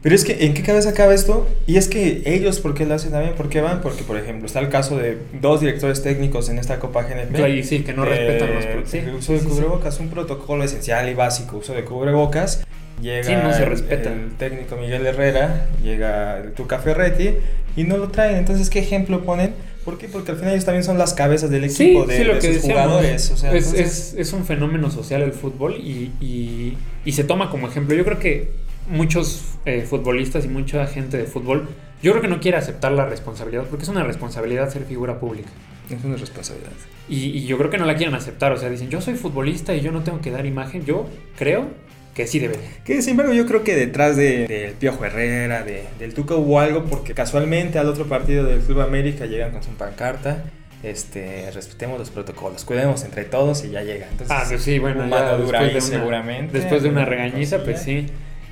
pero 0.00 0.14
es 0.14 0.24
que, 0.24 0.46
¿en 0.46 0.54
qué 0.54 0.62
cabeza 0.62 0.90
acaba 0.90 1.12
esto? 1.12 1.48
Y 1.66 1.76
es 1.76 1.88
que 1.88 2.22
ellos, 2.24 2.60
¿por 2.60 2.74
qué 2.74 2.86
lo 2.86 2.94
hacen 2.94 3.10
también? 3.10 3.34
¿Por 3.34 3.48
qué 3.48 3.60
van? 3.60 3.80
Porque, 3.80 4.04
por 4.04 4.16
ejemplo, 4.16 4.46
está 4.46 4.60
el 4.60 4.68
caso 4.68 4.96
de 4.96 5.18
dos 5.40 5.60
directores 5.60 6.02
técnicos 6.02 6.48
en 6.48 6.58
esta 6.58 6.78
Copa 6.78 7.02
GNP. 7.02 7.34
Claro, 7.34 7.62
sí, 7.64 7.80
que 7.80 7.92
no 7.92 8.04
respetan 8.04 8.54
los 8.54 8.88
sí, 8.88 9.02
uso 9.16 9.32
de 9.32 9.40
cubrebocas, 9.40 9.98
un 9.98 10.08
protocolo 10.08 10.62
esencial 10.62 11.08
y 11.08 11.14
básico, 11.14 11.56
uso 11.56 11.74
de 11.74 11.84
cubrebocas. 11.84 12.64
Llega 13.02 13.24
sí, 13.24 13.34
no 13.34 13.52
se 13.52 13.64
respeta. 13.64 14.12
el 14.12 14.32
técnico 14.36 14.76
Miguel 14.76 15.06
Herrera, 15.06 15.66
llega 15.82 16.38
el 16.38 16.52
Tuca 16.52 16.78
Ferretti 16.78 17.30
y 17.76 17.84
no 17.84 17.96
lo 17.96 18.08
traen. 18.08 18.36
Entonces, 18.36 18.70
¿qué 18.70 18.80
ejemplo 18.80 19.24
ponen? 19.24 19.54
¿Por 19.84 19.98
qué? 19.98 20.08
Porque 20.08 20.32
al 20.32 20.36
final 20.36 20.52
ellos 20.52 20.64
también 20.64 20.84
son 20.84 20.98
las 20.98 21.14
cabezas 21.14 21.50
del 21.50 21.64
equipo, 21.64 22.06
de, 22.06 22.24
lo 22.24 22.34
de 22.34 22.40
que 22.40 22.46
sus 22.48 22.56
decíamos, 22.56 22.82
jugadores. 22.84 23.30
O 23.30 23.36
sea, 23.36 23.52
es, 23.52 23.66
entonces... 23.66 24.12
es, 24.14 24.14
es, 24.18 24.32
un 24.32 24.44
fenómeno 24.44 24.90
social 24.90 25.22
el 25.22 25.32
fútbol 25.32 25.76
y, 25.76 26.12
y, 26.20 26.76
y 27.04 27.12
se 27.12 27.24
toma 27.24 27.50
como 27.50 27.68
ejemplo. 27.68 27.96
Yo 27.96 28.04
creo 28.04 28.18
que 28.18 28.50
muchos 28.88 29.42
eh, 29.68 29.82
futbolistas 29.82 30.44
y 30.44 30.48
mucha 30.48 30.86
gente 30.86 31.16
de 31.16 31.24
fútbol, 31.24 31.68
yo 32.02 32.12
creo 32.12 32.22
que 32.22 32.28
no 32.28 32.40
quiere 32.40 32.56
aceptar 32.56 32.92
la 32.92 33.06
responsabilidad, 33.06 33.64
porque 33.64 33.84
es 33.84 33.88
una 33.88 34.04
responsabilidad 34.04 34.70
ser 34.70 34.84
figura 34.84 35.18
pública. 35.18 35.48
Es 35.90 36.04
una 36.04 36.16
responsabilidad. 36.16 36.72
Y, 37.08 37.26
y, 37.26 37.46
yo 37.46 37.56
creo 37.56 37.70
que 37.70 37.78
no 37.78 37.86
la 37.86 37.96
quieren 37.96 38.14
aceptar, 38.14 38.52
o 38.52 38.56
sea, 38.58 38.68
dicen, 38.68 38.90
yo 38.90 39.00
soy 39.00 39.14
futbolista 39.14 39.74
y 39.74 39.80
yo 39.80 39.90
no 39.90 40.02
tengo 40.02 40.20
que 40.20 40.30
dar 40.30 40.44
imagen, 40.44 40.84
yo 40.84 41.06
creo 41.38 41.68
que 42.14 42.26
sí 42.26 42.38
debe. 42.38 42.56
Que 42.84 43.00
sin 43.00 43.12
embargo 43.12 43.32
yo 43.32 43.46
creo 43.46 43.64
que 43.64 43.74
detrás 43.74 44.16
del 44.16 44.46
de, 44.46 44.66
de 44.66 44.74
Piojo 44.78 45.04
Herrera, 45.04 45.62
de, 45.62 45.84
del 45.98 46.12
Tuca 46.12 46.34
hubo 46.34 46.60
algo, 46.60 46.84
porque 46.84 47.14
casualmente 47.14 47.78
al 47.78 47.88
otro 47.88 48.06
partido 48.06 48.44
del 48.44 48.60
Club 48.60 48.80
América 48.80 49.24
llegan 49.24 49.52
con 49.52 49.62
su 49.62 49.70
pancarta 49.70 50.44
este, 50.82 51.50
respetemos 51.50 51.98
los 51.98 52.10
protocolos, 52.10 52.64
cuidemos 52.64 53.02
entre 53.04 53.24
todos 53.24 53.64
y 53.64 53.70
ya 53.70 53.82
llega. 53.82 54.06
Entonces, 54.10 54.30
ah, 54.30 54.44
pues 54.48 54.62
sí, 54.62 54.78
bueno, 54.78 55.08
ya 55.08 55.36
dura 55.36 55.60
ahí 55.60 55.66
de 55.68 55.72
una, 55.72 55.80
seguramente. 55.80 56.58
Después 56.58 56.82
de 56.82 56.88
una 56.88 57.04
regañiza, 57.04 57.64
pues 57.64 57.82
sí. 57.82 58.06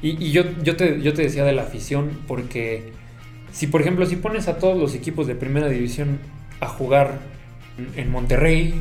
Y, 0.06 0.24
y 0.24 0.30
yo, 0.30 0.44
yo, 0.62 0.76
te, 0.76 1.02
yo 1.02 1.14
te 1.14 1.22
decía 1.22 1.44
de 1.44 1.52
la 1.52 1.62
afición, 1.62 2.10
porque 2.28 2.92
si 3.52 3.66
por 3.66 3.80
ejemplo, 3.80 4.06
si 4.06 4.14
pones 4.16 4.46
a 4.46 4.58
todos 4.58 4.78
los 4.78 4.94
equipos 4.94 5.26
de 5.26 5.34
primera 5.34 5.68
división 5.68 6.18
a 6.60 6.68
jugar 6.68 7.18
en 7.96 8.10
Monterrey, 8.10 8.72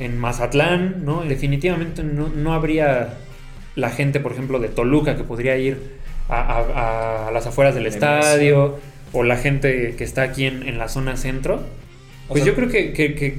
en 0.00 0.18
Mazatlán, 0.18 1.04
¿no? 1.04 1.22
Definitivamente 1.22 2.02
no, 2.02 2.28
no 2.28 2.54
habría 2.54 3.14
la 3.76 3.90
gente, 3.90 4.18
por 4.18 4.32
ejemplo, 4.32 4.58
de 4.58 4.68
Toluca 4.68 5.16
que 5.16 5.22
podría 5.22 5.56
ir 5.58 5.78
a, 6.28 6.40
a, 6.40 7.28
a 7.28 7.30
las 7.30 7.46
afueras 7.46 7.76
del 7.76 7.86
estadio, 7.86 8.80
o 9.12 9.22
la 9.22 9.36
gente 9.36 9.94
que 9.96 10.02
está 10.02 10.22
aquí 10.22 10.46
en, 10.46 10.68
en 10.68 10.76
la 10.76 10.88
zona 10.88 11.16
centro. 11.16 11.62
Pues 12.26 12.42
o 12.42 12.44
sea, 12.44 12.52
yo 12.52 12.56
creo 12.56 12.68
que, 12.68 12.92
que, 12.92 13.14
que 13.14 13.38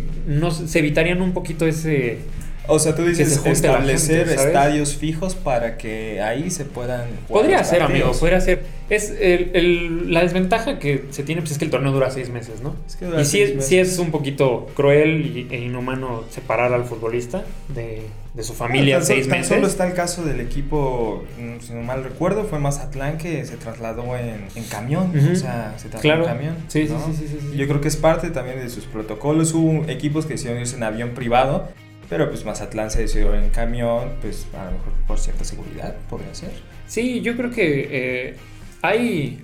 se 0.51 0.79
evitarían 0.79 1.21
un 1.21 1.33
poquito 1.33 1.67
ese, 1.67 2.19
o 2.67 2.79
sea, 2.79 2.95
tú 2.95 3.05
dices 3.05 3.41
establecer 3.45 4.27
gente, 4.27 4.43
estadios 4.43 4.95
fijos 4.95 5.35
para 5.35 5.77
que 5.77 6.21
ahí 6.21 6.51
se 6.51 6.65
puedan 6.65 7.05
jugar 7.27 7.43
Podría 7.43 7.63
ser, 7.63 7.81
amigo, 7.81 8.11
podría 8.11 8.41
ser. 8.41 8.63
Es 8.89 9.13
el, 9.19 9.51
el, 9.53 10.13
la 10.13 10.21
desventaja 10.21 10.79
que 10.79 11.05
se 11.09 11.23
tiene 11.23 11.41
pues 11.41 11.51
es 11.51 11.57
que 11.57 11.65
el 11.65 11.71
torneo 11.71 11.91
dura 11.91 12.09
seis 12.09 12.29
meses, 12.29 12.61
¿no? 12.61 12.75
Es 12.87 12.95
que 12.95 13.05
y 13.05 13.25
sí, 13.25 13.57
sí, 13.59 13.77
es 13.77 13.99
un 13.99 14.11
poquito 14.11 14.67
cruel 14.75 15.37
y, 15.37 15.53
e 15.53 15.59
inhumano 15.59 16.23
separar 16.29 16.73
al 16.73 16.85
futbolista 16.85 17.43
de, 17.67 18.03
de 18.33 18.43
su 18.43 18.53
familia 18.53 18.99
no, 18.99 19.05
seis 19.05 19.27
tan 19.27 19.39
meses. 19.39 19.55
Solo 19.55 19.67
está 19.67 19.85
el 19.87 19.93
caso 19.93 20.23
del 20.23 20.39
equipo, 20.39 21.25
mm, 21.37 21.61
si 21.61 21.73
no 21.73 21.81
mal 21.81 22.03
recuerdo, 22.03 22.45
fue 22.45 22.59
Mazatlán 22.59 23.17
que 23.17 23.45
se 23.45 23.57
trasladó 23.57 24.15
en, 24.15 24.45
en 24.55 24.63
camión. 24.69 25.11
Uh 25.13 25.19
-huh. 25.19 25.33
O 25.33 25.35
sea, 25.35 25.73
se 25.77 25.89
trasladó 25.89 26.01
claro. 26.01 26.21
en 26.23 26.29
camión. 26.29 26.55
Sí, 26.69 26.87
¿no? 26.89 27.05
sí, 27.07 27.11
sí, 27.17 27.27
sí, 27.27 27.37
sí, 27.51 27.57
Yo 27.57 27.67
creo 27.67 27.81
que 27.81 27.89
es 27.89 27.97
parte 27.97 28.29
también 28.29 28.59
de 28.59 28.69
sus 28.69 28.85
protocolos. 28.85 29.53
Hubo 29.53 29.89
equipos 29.89 30.25
que 30.25 30.33
decidieron 30.33 30.61
irse 30.61 30.77
en 30.77 30.83
avión 30.83 31.09
privado 31.09 31.67
pero 32.09 32.29
pues 32.29 32.45
Mazatlán 32.45 32.91
se 32.91 33.01
decidió 33.01 33.33
en 33.35 33.49
camión, 33.49 34.13
pues 34.21 34.47
a 34.53 34.65
lo 34.65 34.71
mejor 34.71 34.93
por 35.07 35.19
cierta 35.19 35.43
seguridad 35.43 35.95
podría 36.09 36.33
ser. 36.33 36.51
Sí, 36.87 37.21
yo 37.21 37.35
creo 37.35 37.51
que 37.51 37.87
eh, 37.91 38.35
hay, 38.81 39.43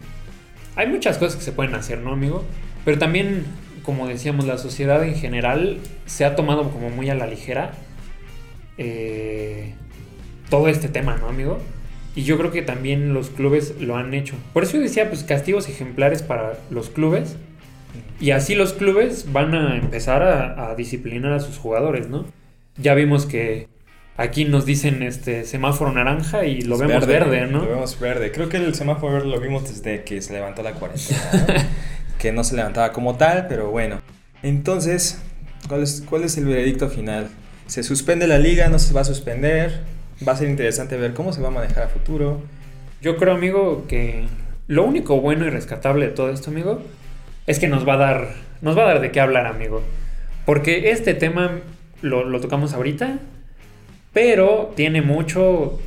hay 0.75 0.87
muchas 0.87 1.17
cosas 1.17 1.35
que 1.35 1.43
se 1.43 1.51
pueden 1.51 1.75
hacer, 1.75 1.99
¿no, 1.99 2.13
amigo? 2.13 2.43
Pero 2.85 2.99
también, 2.99 3.45
como 3.83 4.07
decíamos, 4.07 4.45
la 4.45 4.57
sociedad 4.57 5.03
en 5.03 5.15
general 5.15 5.79
se 6.05 6.25
ha 6.25 6.35
tomado 6.35 6.69
como 6.71 6.89
muy 6.89 7.09
a 7.09 7.15
la 7.15 7.27
ligera 7.27 7.73
eh, 8.77 9.73
todo 10.49 10.67
este 10.67 10.87
tema, 10.87 11.17
¿no, 11.17 11.27
amigo? 11.27 11.59
Y 12.15 12.23
yo 12.23 12.37
creo 12.37 12.51
que 12.51 12.61
también 12.61 13.13
los 13.13 13.29
clubes 13.29 13.81
lo 13.81 13.97
han 13.97 14.13
hecho. 14.13 14.35
Por 14.53 14.63
eso 14.63 14.77
yo 14.77 14.83
decía, 14.83 15.09
pues 15.09 15.23
castigos 15.23 15.67
ejemplares 15.67 16.21
para 16.21 16.59
los 16.69 16.89
clubes. 16.89 17.37
Y 18.19 18.31
así 18.31 18.55
los 18.55 18.73
clubes 18.73 19.31
van 19.33 19.55
a 19.55 19.77
empezar 19.77 20.21
a, 20.23 20.75
disciplinar 20.75 21.33
a 21.33 21.39
sus 21.39 21.57
jugadores, 21.57 22.07
¿no? 22.09 22.25
Ya 22.77 22.93
vimos 22.93 23.25
que 23.25 23.67
aquí 24.17 24.45
nos 24.45 24.65
dicen 24.65 25.03
este 25.03 25.45
semáforo 25.45 25.91
naranja 25.91 26.45
y 26.45 26.61
lo 26.61 26.77
vemos 26.77 27.05
verde, 27.05 27.47
¿no? 27.47 27.63
Lo 27.63 27.69
vemos 27.69 27.99
verde. 27.99 28.31
Creo 28.31 28.49
que 28.49 28.57
el 28.57 28.73
semáforo 28.75 29.13
verde 29.13 29.27
lo 29.27 29.39
vimos 29.39 29.63
desde 29.69 30.03
que 30.03 30.21
se 30.21 30.33
levantó 30.33 30.63
la 30.63 30.73
cuarentena. 30.73 31.69
que 32.19 32.31
no 32.31 32.43
se 32.43 32.55
levantaba 32.55 32.91
como 32.91 33.15
tal, 33.15 33.47
pero 33.47 33.69
bueno. 33.69 34.01
Entonces, 34.41 35.21
¿cuál 35.67 35.83
es, 35.83 36.03
¿cuál 36.07 36.23
es 36.23 36.37
el 36.37 36.45
veredicto 36.45 36.89
final? 36.89 37.29
¿Se 37.67 37.83
suspende 37.83 38.27
la 38.27 38.39
liga? 38.39 38.67
¿No 38.69 38.79
se 38.79 38.93
va 38.93 39.01
a 39.01 39.05
suspender? 39.05 39.93
va 40.27 40.33
a 40.33 40.37
ser 40.37 40.49
interesante 40.49 40.97
ver 40.97 41.13
cómo 41.13 41.33
se 41.33 41.41
va 41.41 41.49
a 41.49 41.51
manejar 41.51 41.83
a 41.83 41.87
futuro. 41.87 42.41
Yo 43.01 43.17
creo, 43.17 43.33
amigo, 43.33 43.85
que 43.87 44.25
lo 44.67 44.83
único 44.83 45.19
bueno 45.19 45.45
y 45.45 45.49
rescatable 45.49 46.07
de 46.07 46.11
todo 46.11 46.29
esto, 46.29 46.51
amigo, 46.51 46.81
es 47.47 47.59
que 47.59 47.67
nos 47.67 47.87
va 47.87 47.93
a 47.95 47.97
dar, 47.97 48.27
nos 48.61 48.77
va 48.77 48.83
a 48.83 48.85
dar 48.85 49.01
de 49.01 49.11
qué 49.11 49.19
hablar, 49.19 49.45
amigo. 49.47 49.81
Porque 50.45 50.91
este 50.91 51.13
tema 51.13 51.59
lo, 52.03 52.23
lo 52.23 52.39
tocamos 52.39 52.73
ahorita, 52.73 53.17
pero 54.13 54.71
tiene 54.75 55.01
mucho 55.01 55.79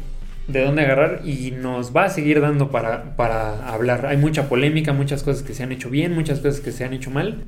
de 0.49 0.65
dónde 0.65 0.83
agarrar 0.83 1.23
y 1.25 1.53
nos 1.53 1.95
va 1.95 2.05
a 2.05 2.11
seguir 2.11 2.41
dando 2.41 2.71
para, 2.71 3.17
para 3.17 3.69
hablar. 3.69 4.07
Hay 4.07 4.17
mucha 4.17 4.49
polémica, 4.49 4.93
muchas 4.93 5.23
cosas 5.23 5.43
que 5.43 5.55
se 5.55 5.63
han 5.63 5.73
hecho 5.73 5.91
bien, 5.91 6.13
muchas 6.13 6.41
cosas 6.41 6.61
que 6.61 6.73
se 6.73 6.85
han 6.85 6.93
hecho 6.93 7.11
mal. 7.11 7.45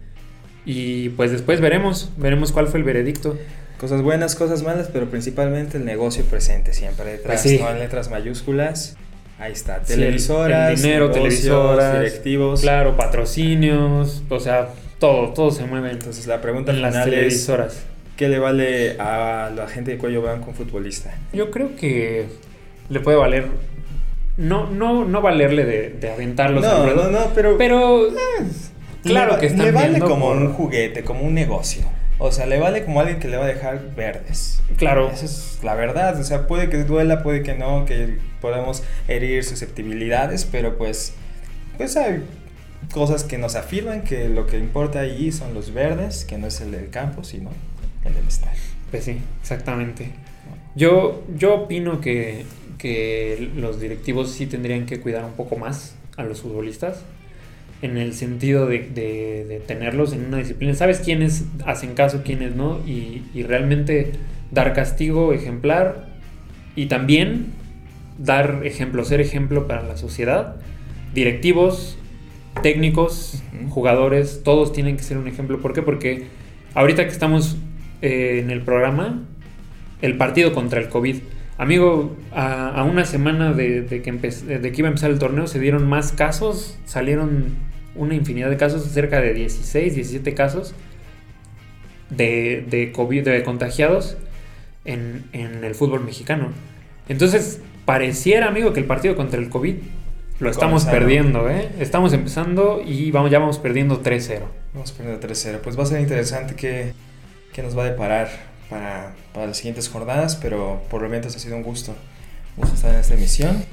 Y 0.65 1.11
pues 1.11 1.31
después 1.31 1.61
veremos, 1.61 2.11
veremos 2.17 2.53
cuál 2.53 2.69
fue 2.69 2.79
el 2.79 2.85
veredicto. 2.85 3.37
Cosas 3.79 4.03
buenas, 4.03 4.35
cosas 4.35 4.63
malas, 4.63 4.91
pero 4.93 5.09
principalmente 5.09 5.79
el 5.79 5.85
negocio 5.85 6.25
presente 6.25 6.73
siempre 6.73 7.13
detrás, 7.13 7.43
pues 7.43 7.61
en 7.61 7.79
letras 7.79 8.11
mayúsculas. 8.11 8.97
Ahí 9.39 9.53
está, 9.53 9.81
televisoras, 9.83 10.83
dinero, 10.83 11.13
televisoras, 11.13 12.01
directivos. 12.01 12.61
Claro, 12.61 12.97
patrocinios, 12.97 14.25
o 14.29 14.41
sea, 14.41 14.71
todo, 14.99 15.33
todo 15.33 15.53
se 15.53 15.65
mueve. 15.65 15.93
Entonces 15.93 16.27
la 16.27 16.41
pregunta 16.41 16.73
en 16.73 16.79
final 16.79 16.93
las 16.93 17.05
televisoras. 17.05 17.85
¿Qué 18.19 18.29
le 18.29 18.39
vale 18.39 18.97
a 18.99 19.51
la 19.55 19.69
gente 19.69 19.93
de 19.93 19.99
cuello 19.99 20.21
blanco 20.21 20.51
un 20.51 20.55
futbolista? 20.55 21.15
Yo 21.33 21.51
creo 21.51 21.77
que 21.77 22.27
le 22.91 23.01
puede 23.01 23.17
valer 23.17 23.47
no, 24.37 24.71
no, 24.71 25.05
no 25.05 25.23
valerle 25.23 25.65
de, 25.65 25.91
de 25.91 26.11
aventarlos 26.13 26.63
no, 26.63 26.95
No, 26.95 27.09
no, 27.09 27.31
pero. 27.35 27.57
Pero. 27.59 28.09
Eh, 28.09 28.13
claro 29.03 29.39
que 29.39 29.47
está. 29.47 29.65
Le 29.65 29.73
vale 29.73 29.99
como 30.01 30.31
un 30.31 30.53
juguete, 30.53 31.03
como 31.03 31.23
un 31.23 31.35
negocio. 31.35 31.83
O 32.19 32.33
sea, 32.33 32.47
le 32.47 32.59
vale 32.59 32.85
como 32.85 33.01
alguien 33.01 33.19
que 33.21 33.29
le 33.29 33.37
va 33.37 33.45
a 33.45 33.49
dejar 33.49 33.95
verdes. 33.97 34.61
Claro. 34.77 35.11
Esa 35.11 35.25
es 35.25 35.59
la 35.63 35.75
verdad. 35.75 36.19
O 36.21 36.25
sea, 36.25 36.47
puede 36.47 36.69
que 36.69 36.85
duela, 36.85 37.23
puede 37.23 37.43
que 37.43 37.55
no, 37.55 37.85
que 37.85 38.19
podamos 38.41 38.85
herir 39.09 39.43
susceptibilidades, 39.45 40.45
pero 40.45 40.79
pues, 40.79 41.15
pues 41.77 41.97
hay 41.97 42.25
cosas 42.93 43.25
que 43.25 43.39
nos 43.39 43.57
afirman 43.57 44.03
que 44.03 44.29
lo 44.29 44.47
que 44.47 44.59
importa 44.59 45.01
ahí 45.01 45.33
son 45.33 45.53
los 45.53 45.75
verdes, 45.75 46.25
que 46.25 46.39
no 46.39 46.47
es 46.47 46.61
el 46.61 46.71
del 46.71 46.91
campo, 46.91 47.25
sino 47.25 47.51
el. 48.17 48.51
Pues 48.91 49.05
sí, 49.05 49.19
exactamente. 49.41 50.11
Yo, 50.75 51.25
yo 51.37 51.55
opino 51.55 52.01
que, 52.01 52.45
que 52.79 53.51
los 53.57 53.81
directivos 53.81 54.31
sí 54.31 54.47
tendrían 54.47 54.87
que 54.87 55.01
cuidar 55.01 55.25
un 55.25 55.33
poco 55.33 55.57
más 55.57 55.95
a 56.17 56.25
los 56.25 56.41
futbolistas 56.41 57.05
en 57.83 57.97
el 57.97 58.13
sentido 58.15 58.67
de, 58.67 59.63
tenerlos 59.67 60.13
en 60.13 60.27
una 60.27 60.39
disciplina. 60.39 60.75
Sabes 60.75 61.01
quiénes 61.01 61.45
hacen 61.65 61.95
caso, 61.95 62.23
quiénes 62.25 62.55
no, 62.55 62.81
y, 62.87 63.23
realmente 63.43 64.13
dar 64.51 64.73
castigo 64.73 65.33
ejemplar 65.33 66.09
y 66.75 66.87
también 66.87 67.47
dar 68.19 68.63
ejemplo, 68.65 69.05
ser 69.05 69.21
ejemplo 69.21 69.69
para 69.69 69.83
la 69.83 69.97
sociedad. 69.97 70.57
Directivos, 71.15 71.99
técnicos, 72.63 73.43
jugadores, 73.69 74.43
todos 74.45 74.73
tienen 74.73 74.97
que 74.97 75.03
ser 75.03 75.19
un 75.19 75.29
ejemplo. 75.29 75.61
¿Por 75.61 75.73
qué? 75.73 75.83
Porque 75.83 76.27
ahorita 76.75 77.05
que 77.05 77.13
estamos 77.13 77.57
eh, 78.03 78.41
en 78.43 78.51
el 78.51 78.63
programa, 78.63 79.23
el 80.03 80.17
partido 80.17 80.53
contra 80.53 80.81
el 80.81 80.89
COVID. 80.89 81.17
Amigo, 81.57 82.17
a, 82.33 82.85
una 82.85 83.05
semana 83.05 83.53
de, 83.53 83.85
que 83.87 84.13
de 84.13 84.73
que 84.73 84.79
iba 84.79 84.89
a 84.89 84.91
empezar 84.91 85.11
el 85.11 85.19
torneo 85.19 85.49
se 85.49 85.59
dieron 85.59 85.89
más 85.89 86.13
casos, 86.13 86.79
salieron 86.85 87.57
una 87.97 88.15
infinidad 88.15 88.49
de 88.49 88.57
casos, 88.57 88.85
cerca 88.85 89.21
de 89.21 89.35
16, 89.35 89.95
17 89.95 90.35
casos 90.35 90.75
de, 92.11 92.65
de 92.71 92.93
COVID, 92.93 93.25
de 93.25 93.43
contagiados 93.43 94.17
en, 94.85 95.25
el 95.33 95.75
fútbol 95.75 96.05
mexicano. 96.05 96.49
Entonces, 97.09 97.61
pareciera, 97.85 98.49
amigo, 98.49 98.73
que 98.73 98.81
el 98.81 98.87
partido 98.87 99.17
contra 99.17 99.41
el 99.41 99.49
COVID 99.49 99.77
lo 100.41 100.51
estamos 100.51 100.85
perdiendo, 100.85 101.51
¿eh? 101.51 101.69
Estamos 101.81 102.13
empezando 102.13 102.81
y 102.85 103.11
vamos, 103.11 103.31
ya 103.31 103.41
vamos 103.41 103.59
perdiendo 103.59 104.03
3-0. 104.03 104.43
Vamos 104.73 104.93
perdiendo 104.93 105.27
3-0. 105.27 105.59
Pues 105.59 105.77
va 105.77 105.83
a 105.83 105.87
ser 105.87 106.01
interesante 106.01 106.55
que, 106.55 106.93
nos 107.63 107.77
va 107.77 107.85
a 107.85 107.91
deparar 107.91 108.29
para, 108.71 109.15
para, 109.33 109.47
las 109.47 109.57
siguientes 109.57 109.89
jornadas, 109.89 110.37
pero 110.37 110.83
por 110.91 111.03
lo 111.03 111.09
menos 111.09 111.35
ha 111.35 111.39
sido 111.39 111.57
un 111.57 111.63
gusto, 111.63 111.93
un 112.57 112.63
gusto 112.63 112.77
estar 112.77 112.93
en 112.93 113.01
esta 113.01 113.15
emisión. 113.15 113.65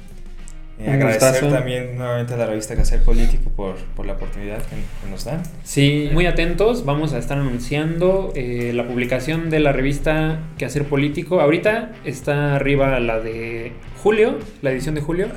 Eh, 0.77 0.91
agradecer 0.91 1.49
también 1.49 1.95
nuevamente 1.95 2.33
a 2.33 2.37
la 2.37 2.47
revista 2.47 2.75
Quehacer 2.75 3.01
Político 3.01 3.49
por, 3.55 3.75
por 3.95 4.05
la 4.05 4.13
oportunidad 4.13 4.57
que, 4.63 5.09
nos 5.09 5.23
dan. 5.23 5.41
Sí, 5.63 6.09
muy 6.11 6.25
atentos. 6.25 6.83
Vamos 6.83 7.13
a 7.13 7.17
estar 7.17 7.37
anunciando 7.37 8.33
eh, 8.35 8.73
la 8.73 8.85
publicación 8.85 9.49
de 9.49 9.61
la 9.61 9.71
revista 9.71 10.39
Quehacer 10.57 10.83
Político. 10.83 11.39
Ahorita 11.39 11.93
está 12.03 12.55
arriba 12.55 12.99
la 12.99 13.21
de 13.21 13.71
julio, 14.03 14.37
la 14.61 14.71
edición 14.71 14.95
de 14.95 15.01
julio. 15.01 15.27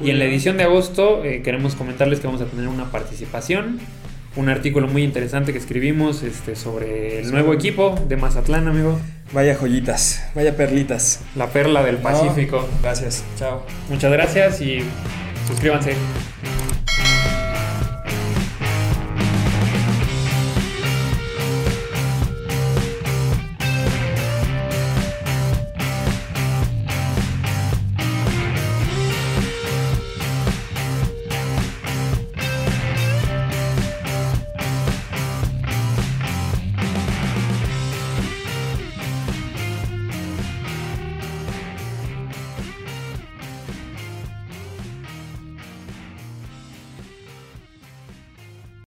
Y 0.00 0.10
en 0.10 0.18
la 0.18 0.24
edición 0.24 0.56
de 0.56 0.64
agosto 0.64 1.24
eh, 1.24 1.42
queremos 1.42 1.76
comentarles 1.76 2.18
que 2.18 2.26
vamos 2.26 2.42
a 2.42 2.46
tener 2.46 2.66
una 2.66 2.90
participación 2.90 3.78
un 4.36 4.48
artículo 4.48 4.86
muy 4.86 5.02
interesante 5.02 5.52
que 5.52 5.58
escribimos 5.58 6.22
este, 6.22 6.56
sobre 6.56 7.20
el 7.20 7.30
nuevo 7.30 7.52
equipo 7.52 7.98
de 8.08 8.16
Mazatlán, 8.16 8.68
amigo. 8.68 8.98
Vaya 9.32 9.54
joyitas, 9.54 10.24
vaya 10.34 10.56
perlitas. 10.56 11.22
La 11.36 11.48
perla 11.48 11.82
del 11.82 11.96
Pacífico. 11.98 12.68
gracias, 12.82 13.24
chao. 13.38 13.64
Muchas 13.88 14.10
gracias 14.12 14.60
y 14.60 14.82
suscríbanse. 15.46 15.94